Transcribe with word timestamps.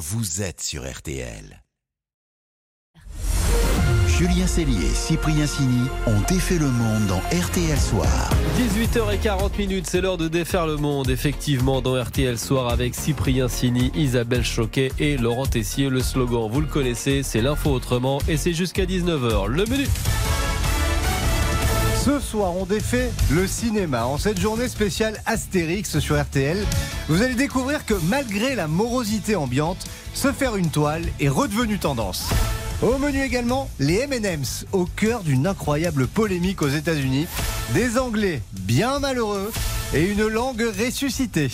vous 0.00 0.40
êtes 0.40 0.62
sur 0.62 0.90
RTL. 0.90 1.62
Julien 4.06 4.46
Cellier 4.46 4.86
et 4.86 4.94
Cyprien 4.94 5.46
Sini 5.46 5.88
ont 6.06 6.20
défait 6.26 6.58
le 6.58 6.68
monde 6.68 7.06
dans 7.06 7.18
RTL 7.18 7.78
Soir. 7.78 8.30
18h40 8.56 9.58
minutes, 9.58 9.86
c'est 9.86 10.00
l'heure 10.00 10.16
de 10.16 10.28
défaire 10.28 10.66
le 10.66 10.78
monde. 10.78 11.10
Effectivement, 11.10 11.82
dans 11.82 12.02
RTL 12.02 12.38
Soir 12.38 12.68
avec 12.70 12.94
Cyprien 12.94 13.48
Sini, 13.48 13.92
Isabelle 13.94 14.44
Choquet 14.44 14.90
et 14.98 15.18
Laurent 15.18 15.46
Tessier. 15.46 15.90
Le 15.90 16.00
slogan, 16.00 16.48
vous 16.50 16.62
le 16.62 16.66
connaissez, 16.66 17.22
c'est 17.22 17.42
l'info 17.42 17.70
autrement 17.70 18.20
et 18.26 18.38
c'est 18.38 18.54
jusqu'à 18.54 18.86
19h. 18.86 19.48
Le 19.48 19.66
menu. 19.66 19.86
Ce 22.04 22.18
soir, 22.18 22.56
on 22.56 22.64
défait 22.64 23.10
le 23.30 23.46
cinéma. 23.46 24.06
En 24.06 24.16
cette 24.16 24.40
journée 24.40 24.68
spéciale 24.68 25.20
Astérix 25.26 25.98
sur 25.98 26.18
RTL, 26.18 26.56
vous 27.08 27.20
allez 27.20 27.34
découvrir 27.34 27.84
que 27.84 27.92
malgré 28.08 28.54
la 28.54 28.68
morosité 28.68 29.36
ambiante, 29.36 29.84
se 30.14 30.32
faire 30.32 30.56
une 30.56 30.70
toile 30.70 31.04
est 31.20 31.28
redevenu 31.28 31.78
tendance. 31.78 32.30
Au 32.80 32.96
menu 32.96 33.20
également, 33.22 33.68
les 33.78 33.98
M&M's 33.98 34.64
au 34.72 34.86
cœur 34.86 35.22
d'une 35.22 35.46
incroyable 35.46 36.06
polémique 36.06 36.62
aux 36.62 36.68
États-Unis, 36.68 37.26
des 37.74 37.98
Anglais 37.98 38.40
bien 38.54 38.98
malheureux 38.98 39.52
et 39.92 40.10
une 40.10 40.26
langue 40.26 40.64
ressuscitée. 40.78 41.50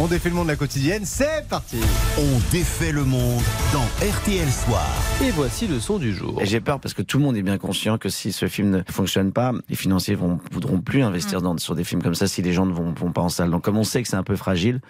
On 0.00 0.06
défait 0.06 0.28
le 0.28 0.36
monde 0.36 0.46
de 0.46 0.52
la 0.52 0.56
quotidienne, 0.56 1.04
c'est 1.04 1.44
parti 1.48 1.78
On 2.18 2.52
défait 2.52 2.92
le 2.92 3.02
monde 3.02 3.42
dans 3.72 3.82
RTL 4.00 4.48
Soir. 4.48 4.86
Et 5.20 5.32
voici 5.32 5.66
le 5.66 5.80
son 5.80 5.98
du 5.98 6.14
jour. 6.14 6.40
Et 6.40 6.46
j'ai 6.46 6.60
peur 6.60 6.78
parce 6.78 6.94
que 6.94 7.02
tout 7.02 7.18
le 7.18 7.24
monde 7.24 7.36
est 7.36 7.42
bien 7.42 7.58
conscient 7.58 7.98
que 7.98 8.08
si 8.08 8.30
ce 8.30 8.46
film 8.46 8.70
ne 8.70 8.82
fonctionne 8.88 9.32
pas, 9.32 9.52
les 9.68 9.74
financiers 9.74 10.14
vont 10.14 10.38
voudront 10.52 10.80
plus 10.80 11.02
investir 11.02 11.42
dans, 11.42 11.58
sur 11.58 11.74
des 11.74 11.82
films 11.82 12.00
comme 12.00 12.14
ça 12.14 12.28
si 12.28 12.42
les 12.42 12.52
gens 12.52 12.64
ne 12.64 12.72
vont, 12.72 12.92
vont 12.92 13.10
pas 13.10 13.22
en 13.22 13.28
salle. 13.28 13.50
Donc 13.50 13.64
comme 13.64 13.76
on 13.76 13.82
sait 13.82 14.00
que 14.00 14.08
c'est 14.08 14.14
un 14.14 14.22
peu 14.22 14.36
fragile, 14.36 14.80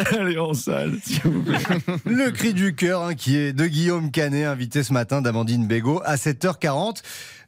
Allez 0.18 0.38
en 0.38 0.54
salle, 0.54 0.98
s'il 1.02 1.20
vous 1.22 1.42
plaît. 1.42 1.58
Le 2.04 2.30
cri 2.30 2.54
du 2.54 2.74
cœur 2.74 3.02
hein, 3.02 3.14
qui 3.14 3.36
est 3.36 3.52
de 3.52 3.66
Guillaume 3.66 4.10
Canet, 4.10 4.46
invité 4.46 4.82
ce 4.82 4.92
matin 4.92 5.20
d'Amandine 5.20 5.66
Bégaud 5.66 6.00
à 6.04 6.16
7h40. 6.16 7.02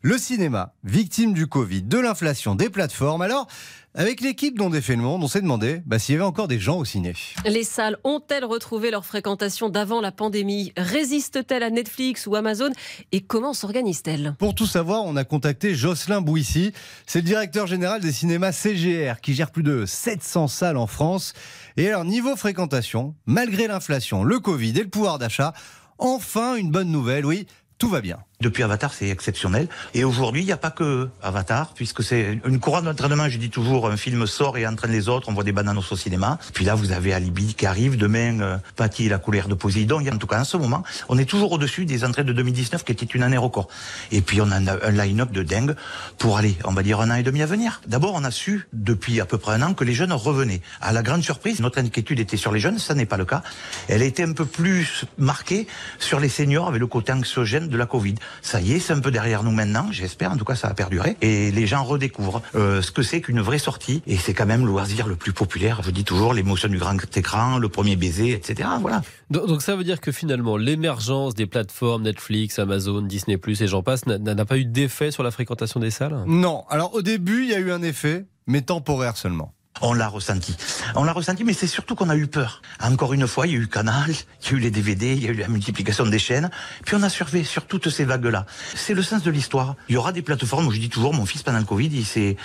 Le 0.04 0.18
cinéma, 0.18 0.74
victime 0.82 1.32
du 1.32 1.46
Covid, 1.46 1.84
de 1.84 1.96
l'inflation, 1.96 2.56
des 2.56 2.68
plateformes. 2.68 3.22
Alors, 3.22 3.46
avec 3.94 4.20
l'équipe 4.20 4.58
dont 4.58 4.68
défait 4.68 4.96
le 4.96 5.02
monde, 5.02 5.22
on 5.22 5.28
s'est 5.28 5.40
demandé 5.40 5.80
bah, 5.86 6.00
s'il 6.00 6.14
y 6.14 6.16
avait 6.16 6.24
encore 6.24 6.48
des 6.48 6.58
gens 6.58 6.78
au 6.78 6.84
ciné. 6.84 7.14
Les 7.46 7.62
salles 7.62 7.96
ont-elles 8.02 8.44
retrouvé 8.44 8.90
leur 8.90 9.06
fréquentation 9.06 9.68
d'avant 9.68 10.00
la 10.00 10.10
pandémie? 10.10 10.72
Résistent-elles 10.76 11.62
à 11.62 11.70
Netflix 11.70 12.26
ou 12.26 12.34
Amazon? 12.34 12.70
Et 13.12 13.20
comment 13.20 13.54
s'organisent-elles 13.54 14.34
Pour 14.40 14.56
tout 14.56 14.66
savoir, 14.66 15.04
on 15.04 15.14
a 15.14 15.22
contacté 15.22 15.76
Jocelyn 15.76 16.20
Bouissy. 16.20 16.72
C'est 17.06 17.20
le 17.20 17.26
directeur 17.26 17.68
général 17.68 18.00
des 18.00 18.10
cinémas 18.10 18.50
CGR 18.50 19.20
qui 19.22 19.34
gère 19.34 19.52
plus 19.52 19.62
de 19.62 19.86
700 19.86 20.48
salles 20.48 20.78
en 20.78 20.88
France. 20.88 21.32
Et 21.76 21.86
alors, 21.86 22.04
niveau 22.04 22.34
fréquentation, 22.34 23.14
malgré 23.26 23.68
l'inflation, 23.68 24.24
le 24.24 24.40
Covid 24.40 24.70
et 24.70 24.82
le 24.82 24.90
pouvoir 24.90 25.20
d'achat, 25.20 25.52
enfin 25.98 26.56
une 26.56 26.72
bonne 26.72 26.90
nouvelle, 26.90 27.24
oui, 27.24 27.46
tout 27.78 27.88
va 27.88 28.00
bien. 28.00 28.18
Depuis 28.42 28.64
Avatar, 28.64 28.92
c'est 28.92 29.08
exceptionnel. 29.08 29.68
Et 29.94 30.02
aujourd'hui, 30.02 30.42
il 30.42 30.46
n'y 30.46 30.52
a 30.52 30.56
pas 30.56 30.72
que 30.72 31.08
Avatar, 31.22 31.74
puisque 31.74 32.02
c'est 32.02 32.40
une 32.44 32.58
couronne 32.58 32.86
d'entraînement. 32.86 33.28
Je 33.28 33.38
dis 33.38 33.50
toujours, 33.50 33.88
un 33.88 33.96
film 33.96 34.26
sort 34.26 34.58
et 34.58 34.66
entraîne 34.66 34.90
les 34.90 35.08
autres. 35.08 35.28
On 35.28 35.32
voit 35.32 35.44
des 35.44 35.52
bananes 35.52 35.78
au 35.78 35.96
cinéma. 35.96 36.38
Puis 36.52 36.64
là, 36.64 36.74
vous 36.74 36.90
avez 36.90 37.14
Alibi 37.14 37.54
qui 37.54 37.66
arrive. 37.66 37.96
Demain, 37.96 38.40
euh, 38.40 38.56
Patty 38.74 39.08
la 39.08 39.18
couleur 39.18 39.46
de 39.46 39.54
Poséidon. 39.54 40.02
En 40.04 40.18
tout 40.18 40.26
cas, 40.26 40.40
en 40.40 40.44
ce 40.44 40.56
moment, 40.56 40.82
on 41.08 41.18
est 41.18 41.24
toujours 41.24 41.52
au-dessus 41.52 41.84
des 41.84 42.04
entrées 42.04 42.24
de 42.24 42.32
2019, 42.32 42.82
qui 42.82 42.90
était 42.90 43.06
une 43.06 43.22
année 43.22 43.36
record. 43.36 43.68
Et 44.10 44.22
puis, 44.22 44.40
on 44.40 44.50
a 44.50 44.56
un 44.56 44.90
line-up 44.90 45.30
de 45.30 45.44
dingue 45.44 45.76
pour 46.18 46.36
aller, 46.36 46.56
on 46.64 46.72
va 46.72 46.82
dire, 46.82 47.00
un 47.00 47.10
an 47.10 47.14
et 47.14 47.22
demi 47.22 47.42
à 47.42 47.46
venir. 47.46 47.80
D'abord, 47.86 48.14
on 48.14 48.24
a 48.24 48.32
su, 48.32 48.66
depuis 48.72 49.20
à 49.20 49.24
peu 49.24 49.38
près 49.38 49.54
un 49.54 49.62
an, 49.62 49.74
que 49.74 49.84
les 49.84 49.94
jeunes 49.94 50.12
revenaient. 50.12 50.62
À 50.80 50.92
la 50.92 51.02
grande 51.02 51.22
surprise, 51.22 51.60
notre 51.60 51.78
inquiétude 51.78 52.18
était 52.18 52.36
sur 52.36 52.50
les 52.50 52.58
jeunes. 52.58 52.80
Ça 52.80 52.94
n'est 52.94 53.06
pas 53.06 53.18
le 53.18 53.24
cas. 53.24 53.44
Elle 53.86 54.02
a 54.02 54.04
été 54.04 54.24
un 54.24 54.32
peu 54.32 54.46
plus 54.46 55.04
marquée 55.16 55.68
sur 56.00 56.18
les 56.18 56.28
seniors 56.28 56.66
avec 56.66 56.80
le 56.80 56.88
côté 56.88 57.12
anxiogène 57.12 57.68
de 57.68 57.76
la 57.76 57.86
Covid. 57.86 58.16
Ça 58.40 58.60
y 58.60 58.72
est, 58.72 58.78
c'est 58.78 58.92
un 58.92 59.00
peu 59.00 59.10
derrière 59.10 59.42
nous 59.42 59.50
maintenant, 59.50 59.88
j'espère, 59.90 60.32
en 60.32 60.36
tout 60.36 60.44
cas 60.44 60.54
ça 60.54 60.68
va 60.68 60.74
perdurer, 60.74 61.16
et 61.20 61.50
les 61.50 61.66
gens 61.66 61.84
redécouvrent 61.84 62.42
euh, 62.54 62.82
ce 62.82 62.90
que 62.90 63.02
c'est 63.02 63.20
qu'une 63.20 63.40
vraie 63.40 63.58
sortie, 63.58 64.02
et 64.06 64.16
c'est 64.16 64.34
quand 64.34 64.46
même 64.46 64.62
le 64.64 64.68
loisir 64.68 65.06
le 65.06 65.16
plus 65.16 65.32
populaire, 65.32 65.82
je 65.82 65.90
dis 65.90 66.04
toujours, 66.04 66.34
l'émotion 66.34 66.68
du 66.68 66.78
grand 66.78 66.96
écran, 67.16 67.58
le 67.58 67.68
premier 67.68 67.96
baiser, 67.96 68.32
etc. 68.32 68.68
Voilà. 68.80 69.02
Donc, 69.30 69.46
donc 69.46 69.62
ça 69.62 69.76
veut 69.76 69.84
dire 69.84 70.00
que 70.00 70.12
finalement, 70.12 70.56
l'émergence 70.56 71.34
des 71.34 71.46
plateformes 71.46 72.02
Netflix, 72.02 72.58
Amazon, 72.58 73.02
Disney+, 73.02 73.38
et 73.60 73.66
j'en 73.66 73.82
passe, 73.82 74.06
n'a 74.06 74.44
pas 74.44 74.58
eu 74.58 74.64
d'effet 74.64 75.10
sur 75.10 75.22
la 75.22 75.30
fréquentation 75.30 75.80
des 75.80 75.90
salles? 75.90 76.24
Non, 76.26 76.64
alors 76.68 76.94
au 76.94 77.02
début, 77.02 77.44
il 77.44 77.50
y 77.50 77.54
a 77.54 77.58
eu 77.58 77.72
un 77.72 77.82
effet, 77.82 78.26
mais 78.46 78.62
temporaire 78.62 79.16
seulement. 79.16 79.52
On 79.84 79.94
l'a 79.94 80.06
ressenti. 80.06 80.54
On 80.94 81.02
l'a 81.02 81.12
ressenti, 81.12 81.42
mais 81.42 81.52
c'est 81.52 81.66
surtout 81.66 81.96
qu'on 81.96 82.08
a 82.08 82.14
eu 82.14 82.28
peur. 82.28 82.62
Encore 82.80 83.12
une 83.14 83.26
fois, 83.26 83.48
il 83.48 83.52
y 83.52 83.56
a 83.56 83.58
eu 83.58 83.66
Canal, 83.66 84.10
il 84.10 84.50
y 84.50 84.54
a 84.54 84.56
eu 84.56 84.60
les 84.60 84.70
DVD, 84.70 85.12
il 85.12 85.24
y 85.24 85.26
a 85.26 85.30
eu 85.30 85.34
la 85.34 85.48
multiplication 85.48 86.06
des 86.06 86.20
chaînes, 86.20 86.50
puis 86.84 86.94
on 86.94 87.02
a 87.02 87.08
survé 87.08 87.42
sur 87.42 87.66
toutes 87.66 87.90
ces 87.90 88.04
vagues-là. 88.04 88.46
C'est 88.76 88.94
le 88.94 89.02
sens 89.02 89.24
de 89.24 89.30
l'histoire. 89.32 89.74
Il 89.88 89.94
y 89.94 89.98
aura 89.98 90.12
des 90.12 90.22
plateformes 90.22 90.68
où 90.68 90.70
je 90.70 90.78
dis 90.78 90.88
toujours, 90.88 91.12
mon 91.12 91.26
fils 91.26 91.42
pendant 91.42 91.58
le 91.58 91.64
Covid, 91.64 91.90
il 91.92 92.04
s'est, 92.04 92.36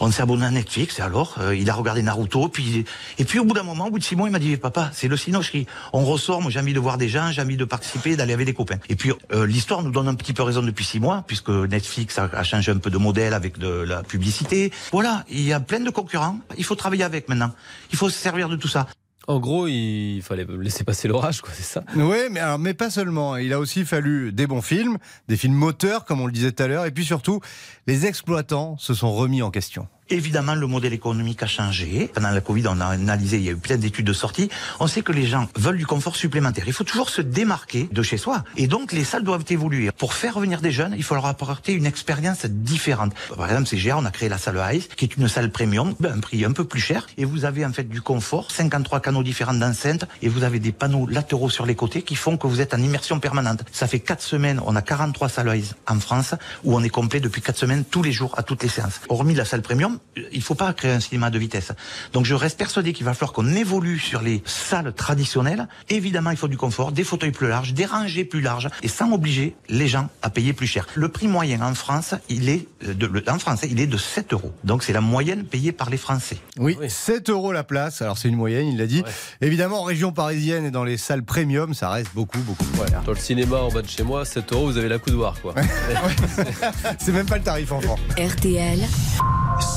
on 0.00 0.10
s'est 0.10 0.22
abonné 0.22 0.46
à 0.46 0.50
Netflix, 0.50 0.98
et 0.98 1.02
alors, 1.02 1.36
euh, 1.40 1.54
il 1.54 1.68
a 1.68 1.74
regardé 1.74 2.00
Naruto, 2.00 2.48
puis, 2.48 2.86
et 3.18 3.24
puis 3.26 3.38
au 3.38 3.44
bout 3.44 3.54
d'un 3.54 3.64
moment, 3.64 3.88
au 3.88 3.90
bout 3.90 3.98
de 3.98 4.04
six 4.04 4.16
mois, 4.16 4.28
il 4.28 4.32
m'a 4.32 4.38
dit, 4.38 4.56
papa, 4.56 4.90
c'est 4.94 5.08
le 5.08 5.16
cinoche 5.16 5.52
on 5.92 6.04
ressort, 6.04 6.40
moi 6.40 6.50
j'ai 6.50 6.60
envie 6.60 6.72
de 6.72 6.80
voir 6.80 6.98
des 6.98 7.08
gens, 7.08 7.32
j'ai 7.32 7.42
envie 7.42 7.56
de 7.56 7.64
participer, 7.64 8.16
d'aller 8.16 8.32
avec 8.32 8.46
des 8.46 8.54
copains. 8.54 8.78
Et 8.88 8.96
puis, 8.96 9.12
euh, 9.32 9.46
l'histoire 9.46 9.82
nous 9.82 9.90
donne 9.90 10.08
un 10.08 10.14
petit 10.14 10.32
peu 10.32 10.42
raison 10.42 10.62
depuis 10.62 10.84
six 10.84 11.00
mois, 11.00 11.24
puisque 11.26 11.50
Netflix 11.50 12.18
a, 12.18 12.30
a 12.32 12.44
changé 12.44 12.72
un 12.72 12.78
peu 12.78 12.90
de 12.90 12.98
modèle 12.98 13.34
avec 13.34 13.58
de 13.58 13.68
la 13.68 14.02
publicité. 14.02 14.72
Voilà, 14.92 15.24
il 15.28 15.42
y 15.42 15.52
a 15.52 15.60
plein 15.60 15.80
de 15.80 15.90
concurrents, 15.90 16.38
il 16.56 16.64
faut 16.64 16.77
travailler 16.78 17.04
avec 17.04 17.28
maintenant. 17.28 17.52
Il 17.92 17.98
faut 17.98 18.08
se 18.08 18.18
servir 18.18 18.48
de 18.48 18.56
tout 18.56 18.68
ça. 18.68 18.86
En 19.26 19.40
gros, 19.40 19.66
il 19.68 20.22
fallait 20.22 20.46
laisser 20.58 20.84
passer 20.84 21.06
l'orage, 21.06 21.42
quoi, 21.42 21.50
c'est 21.52 21.62
ça? 21.62 21.84
Oui, 21.94 22.16
mais, 22.30 22.40
alors, 22.40 22.58
mais 22.58 22.72
pas 22.72 22.88
seulement. 22.88 23.36
Il 23.36 23.52
a 23.52 23.58
aussi 23.58 23.84
fallu 23.84 24.32
des 24.32 24.46
bons 24.46 24.62
films, 24.62 24.96
des 25.28 25.36
films 25.36 25.54
moteurs, 25.54 26.06
comme 26.06 26.22
on 26.22 26.26
le 26.26 26.32
disait 26.32 26.50
tout 26.50 26.62
à 26.62 26.66
l'heure, 26.66 26.86
et 26.86 26.90
puis 26.90 27.04
surtout, 27.04 27.40
les 27.86 28.06
exploitants 28.06 28.78
se 28.78 28.94
sont 28.94 29.12
remis 29.12 29.42
en 29.42 29.50
question. 29.50 29.86
Évidemment, 30.10 30.54
le 30.54 30.66
modèle 30.66 30.94
économique 30.94 31.42
a 31.42 31.46
changé. 31.46 32.10
Pendant 32.14 32.30
la 32.30 32.40
Covid, 32.40 32.66
on 32.68 32.80
a 32.80 32.86
analysé, 32.86 33.36
il 33.36 33.42
y 33.42 33.48
a 33.50 33.52
eu 33.52 33.56
plein 33.56 33.76
d'études 33.76 34.06
de 34.06 34.14
sortie. 34.14 34.48
On 34.80 34.86
sait 34.86 35.02
que 35.02 35.12
les 35.12 35.26
gens 35.26 35.48
veulent 35.54 35.76
du 35.76 35.84
confort 35.84 36.16
supplémentaire. 36.16 36.64
Il 36.66 36.72
faut 36.72 36.84
toujours 36.84 37.10
se 37.10 37.20
démarquer 37.20 37.90
de 37.92 38.02
chez 38.02 38.16
soi. 38.16 38.42
Et 38.56 38.68
donc, 38.68 38.92
les 38.92 39.04
salles 39.04 39.22
doivent 39.22 39.44
évoluer. 39.50 39.90
Pour 39.92 40.14
faire 40.14 40.34
revenir 40.34 40.62
des 40.62 40.72
jeunes, 40.72 40.94
il 40.96 41.02
faut 41.02 41.14
leur 41.14 41.26
apporter 41.26 41.74
une 41.74 41.84
expérience 41.84 42.46
différente. 42.46 43.12
Par 43.36 43.50
exemple, 43.50 43.68
CGA, 43.68 43.98
on 43.98 44.04
a 44.06 44.10
créé 44.10 44.30
la 44.30 44.38
salle 44.38 44.58
Ice, 44.74 44.88
qui 44.96 45.04
est 45.04 45.16
une 45.16 45.28
salle 45.28 45.50
premium, 45.50 45.94
ben, 46.00 46.14
un 46.16 46.20
prix 46.20 46.42
un 46.44 46.52
peu 46.52 46.64
plus 46.64 46.80
cher. 46.80 47.06
Et 47.18 47.26
vous 47.26 47.44
avez 47.44 47.66
en 47.66 47.72
fait 47.74 47.88
du 47.88 48.00
confort, 48.00 48.50
53 48.50 49.00
canaux 49.00 49.22
différents 49.22 49.52
d'enceinte, 49.52 50.06
et 50.22 50.28
vous 50.28 50.42
avez 50.42 50.58
des 50.58 50.72
panneaux 50.72 51.06
latéraux 51.06 51.50
sur 51.50 51.66
les 51.66 51.74
côtés 51.74 52.00
qui 52.00 52.14
font 52.14 52.38
que 52.38 52.46
vous 52.46 52.62
êtes 52.62 52.72
en 52.72 52.78
immersion 52.78 53.20
permanente. 53.20 53.62
Ça 53.72 53.86
fait 53.86 54.00
4 54.00 54.22
semaines, 54.22 54.60
on 54.64 54.74
a 54.74 54.80
43 54.80 55.28
salles 55.28 55.58
Ice 55.58 55.74
en 55.86 56.00
France, 56.00 56.34
où 56.64 56.74
on 56.74 56.82
est 56.82 56.88
complet 56.88 57.20
depuis 57.20 57.42
4 57.42 57.58
semaines, 57.58 57.84
tous 57.84 58.02
les 58.02 58.12
jours, 58.12 58.32
à 58.38 58.42
toutes 58.42 58.62
les 58.62 58.70
séances. 58.70 59.00
Hormis 59.10 59.34
la 59.34 59.44
salle 59.44 59.62
premium, 59.62 59.97
il 60.32 60.42
faut 60.42 60.54
pas 60.54 60.72
créer 60.72 60.92
un 60.92 61.00
cinéma 61.00 61.30
de 61.30 61.38
vitesse. 61.38 61.72
Donc 62.12 62.24
je 62.24 62.34
reste 62.34 62.58
persuadé 62.58 62.92
qu'il 62.92 63.04
va 63.04 63.14
falloir 63.14 63.32
qu'on 63.32 63.48
évolue 63.54 63.98
sur 63.98 64.20
les 64.22 64.42
salles 64.46 64.92
traditionnelles. 64.94 65.68
Évidemment, 65.88 66.30
il 66.30 66.36
faut 66.36 66.48
du 66.48 66.56
confort, 66.56 66.92
des 66.92 67.04
fauteuils 67.04 67.32
plus 67.32 67.48
larges, 67.48 67.72
des 67.74 67.86
rangées 67.86 68.24
plus 68.24 68.40
larges, 68.40 68.68
et 68.82 68.88
sans 68.88 69.12
obliger 69.12 69.54
les 69.68 69.88
gens 69.88 70.08
à 70.22 70.30
payer 70.30 70.52
plus 70.52 70.66
cher. 70.66 70.86
Le 70.94 71.08
prix 71.08 71.28
moyen 71.28 71.62
en 71.62 71.74
France, 71.74 72.14
il 72.28 72.48
est 72.48 72.66
de, 72.84 73.06
le- 73.06 73.22
en 73.28 73.38
France, 73.38 73.60
il 73.68 73.80
est 73.80 73.86
de 73.86 73.96
7 73.96 74.32
euros. 74.32 74.52
Donc 74.64 74.82
c'est 74.82 74.92
la 74.92 75.00
moyenne 75.00 75.44
payée 75.44 75.72
par 75.72 75.90
les 75.90 75.96
Français. 75.96 76.38
Oui, 76.58 76.76
Oui. 76.80 76.90
7 76.90 77.30
euros 77.30 77.52
la 77.52 77.64
place. 77.64 78.02
Alors 78.02 78.18
c'est 78.18 78.28
une 78.28 78.36
moyenne, 78.36 78.66
il 78.68 78.78
l'a 78.78 78.86
dit. 78.86 79.02
Ouais. 79.02 79.46
Évidemment, 79.46 79.80
en 79.80 79.84
région 79.84 80.12
parisienne 80.12 80.64
et 80.66 80.70
dans 80.70 80.84
les 80.84 80.96
salles 80.96 81.22
premium, 81.24 81.74
ça 81.74 81.90
reste 81.90 82.10
beaucoup, 82.14 82.38
beaucoup 82.40 82.64
moins 82.76 82.86
cher. 82.86 83.02
Dans 83.04 83.12
le 83.12 83.18
cinéma 83.18 83.56
en 83.58 83.68
bas 83.70 83.82
de 83.82 83.88
chez 83.88 84.02
moi, 84.02 84.24
7 84.24 84.52
euros, 84.52 84.66
vous 84.70 84.78
avez 84.78 84.88
la 84.88 84.98
coudoir, 84.98 85.34
quoi. 85.40 85.54
C'est 86.98 87.12
même 87.12 87.26
pas 87.26 87.38
le 87.38 87.42
tarif 87.44 87.72
enfant. 87.72 87.96
RTL, 88.18 88.80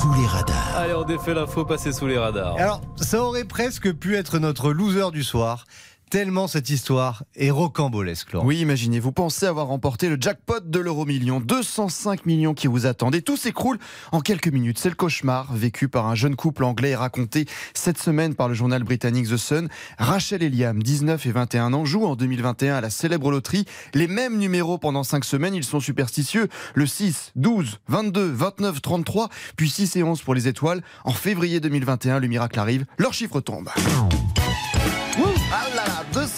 Sous 0.00 0.11
les 0.16 0.26
radars. 0.26 0.76
Allez, 0.76 0.94
on 0.94 1.04
défait 1.04 1.34
l'info, 1.34 1.64
passer 1.64 1.92
sous 1.92 2.06
les 2.06 2.18
radars. 2.18 2.56
Alors, 2.56 2.80
ça 2.96 3.22
aurait 3.22 3.44
presque 3.44 3.92
pu 3.92 4.16
être 4.16 4.38
notre 4.38 4.72
loser 4.72 5.10
du 5.10 5.22
soir, 5.22 5.64
tellement 6.12 6.46
cette 6.46 6.68
histoire 6.68 7.24
est 7.36 7.48
rocambolesque, 7.48 8.34
Laurent. 8.34 8.44
Oui, 8.44 8.58
imaginez, 8.58 9.00
vous 9.00 9.12
pensez 9.12 9.46
avoir 9.46 9.68
remporté 9.68 10.10
le 10.10 10.18
jackpot 10.20 10.60
de 10.62 10.78
l'euro 10.78 11.06
million, 11.06 11.40
205 11.40 12.26
millions 12.26 12.52
qui 12.52 12.66
vous 12.66 12.84
attendent 12.84 13.14
et 13.14 13.22
tout 13.22 13.38
s'écroule 13.38 13.78
en 14.12 14.20
quelques 14.20 14.48
minutes. 14.48 14.78
C'est 14.78 14.90
le 14.90 14.94
cauchemar 14.94 15.50
vécu 15.54 15.88
par 15.88 16.08
un 16.08 16.14
jeune 16.14 16.36
couple 16.36 16.64
anglais 16.64 16.90
et 16.90 16.96
raconté 16.96 17.46
cette 17.72 17.96
semaine 17.96 18.34
par 18.34 18.48
le 18.48 18.52
journal 18.52 18.84
britannique 18.84 19.26
The 19.26 19.38
Sun. 19.38 19.68
Rachel 19.96 20.42
et 20.42 20.50
Liam, 20.50 20.82
19 20.82 21.24
et 21.24 21.32
21 21.32 21.72
ans, 21.72 21.86
jouent 21.86 22.04
en 22.04 22.14
2021 22.14 22.74
à 22.74 22.80
la 22.82 22.90
célèbre 22.90 23.30
loterie. 23.30 23.64
Les 23.94 24.06
mêmes 24.06 24.36
numéros 24.36 24.76
pendant 24.76 25.04
5 25.04 25.24
semaines, 25.24 25.54
ils 25.54 25.64
sont 25.64 25.80
superstitieux. 25.80 26.48
Le 26.74 26.84
6, 26.84 27.32
12, 27.36 27.80
22, 27.88 28.30
29, 28.30 28.82
33, 28.82 29.30
puis 29.56 29.70
6 29.70 29.96
et 29.96 30.02
11 30.02 30.20
pour 30.20 30.34
les 30.34 30.46
étoiles. 30.46 30.82
En 31.04 31.12
février 31.12 31.58
2021, 31.58 32.18
le 32.18 32.28
miracle 32.28 32.60
arrive, 32.60 32.84
leur 32.98 33.14
chiffre 33.14 33.40
tombe. 33.40 33.70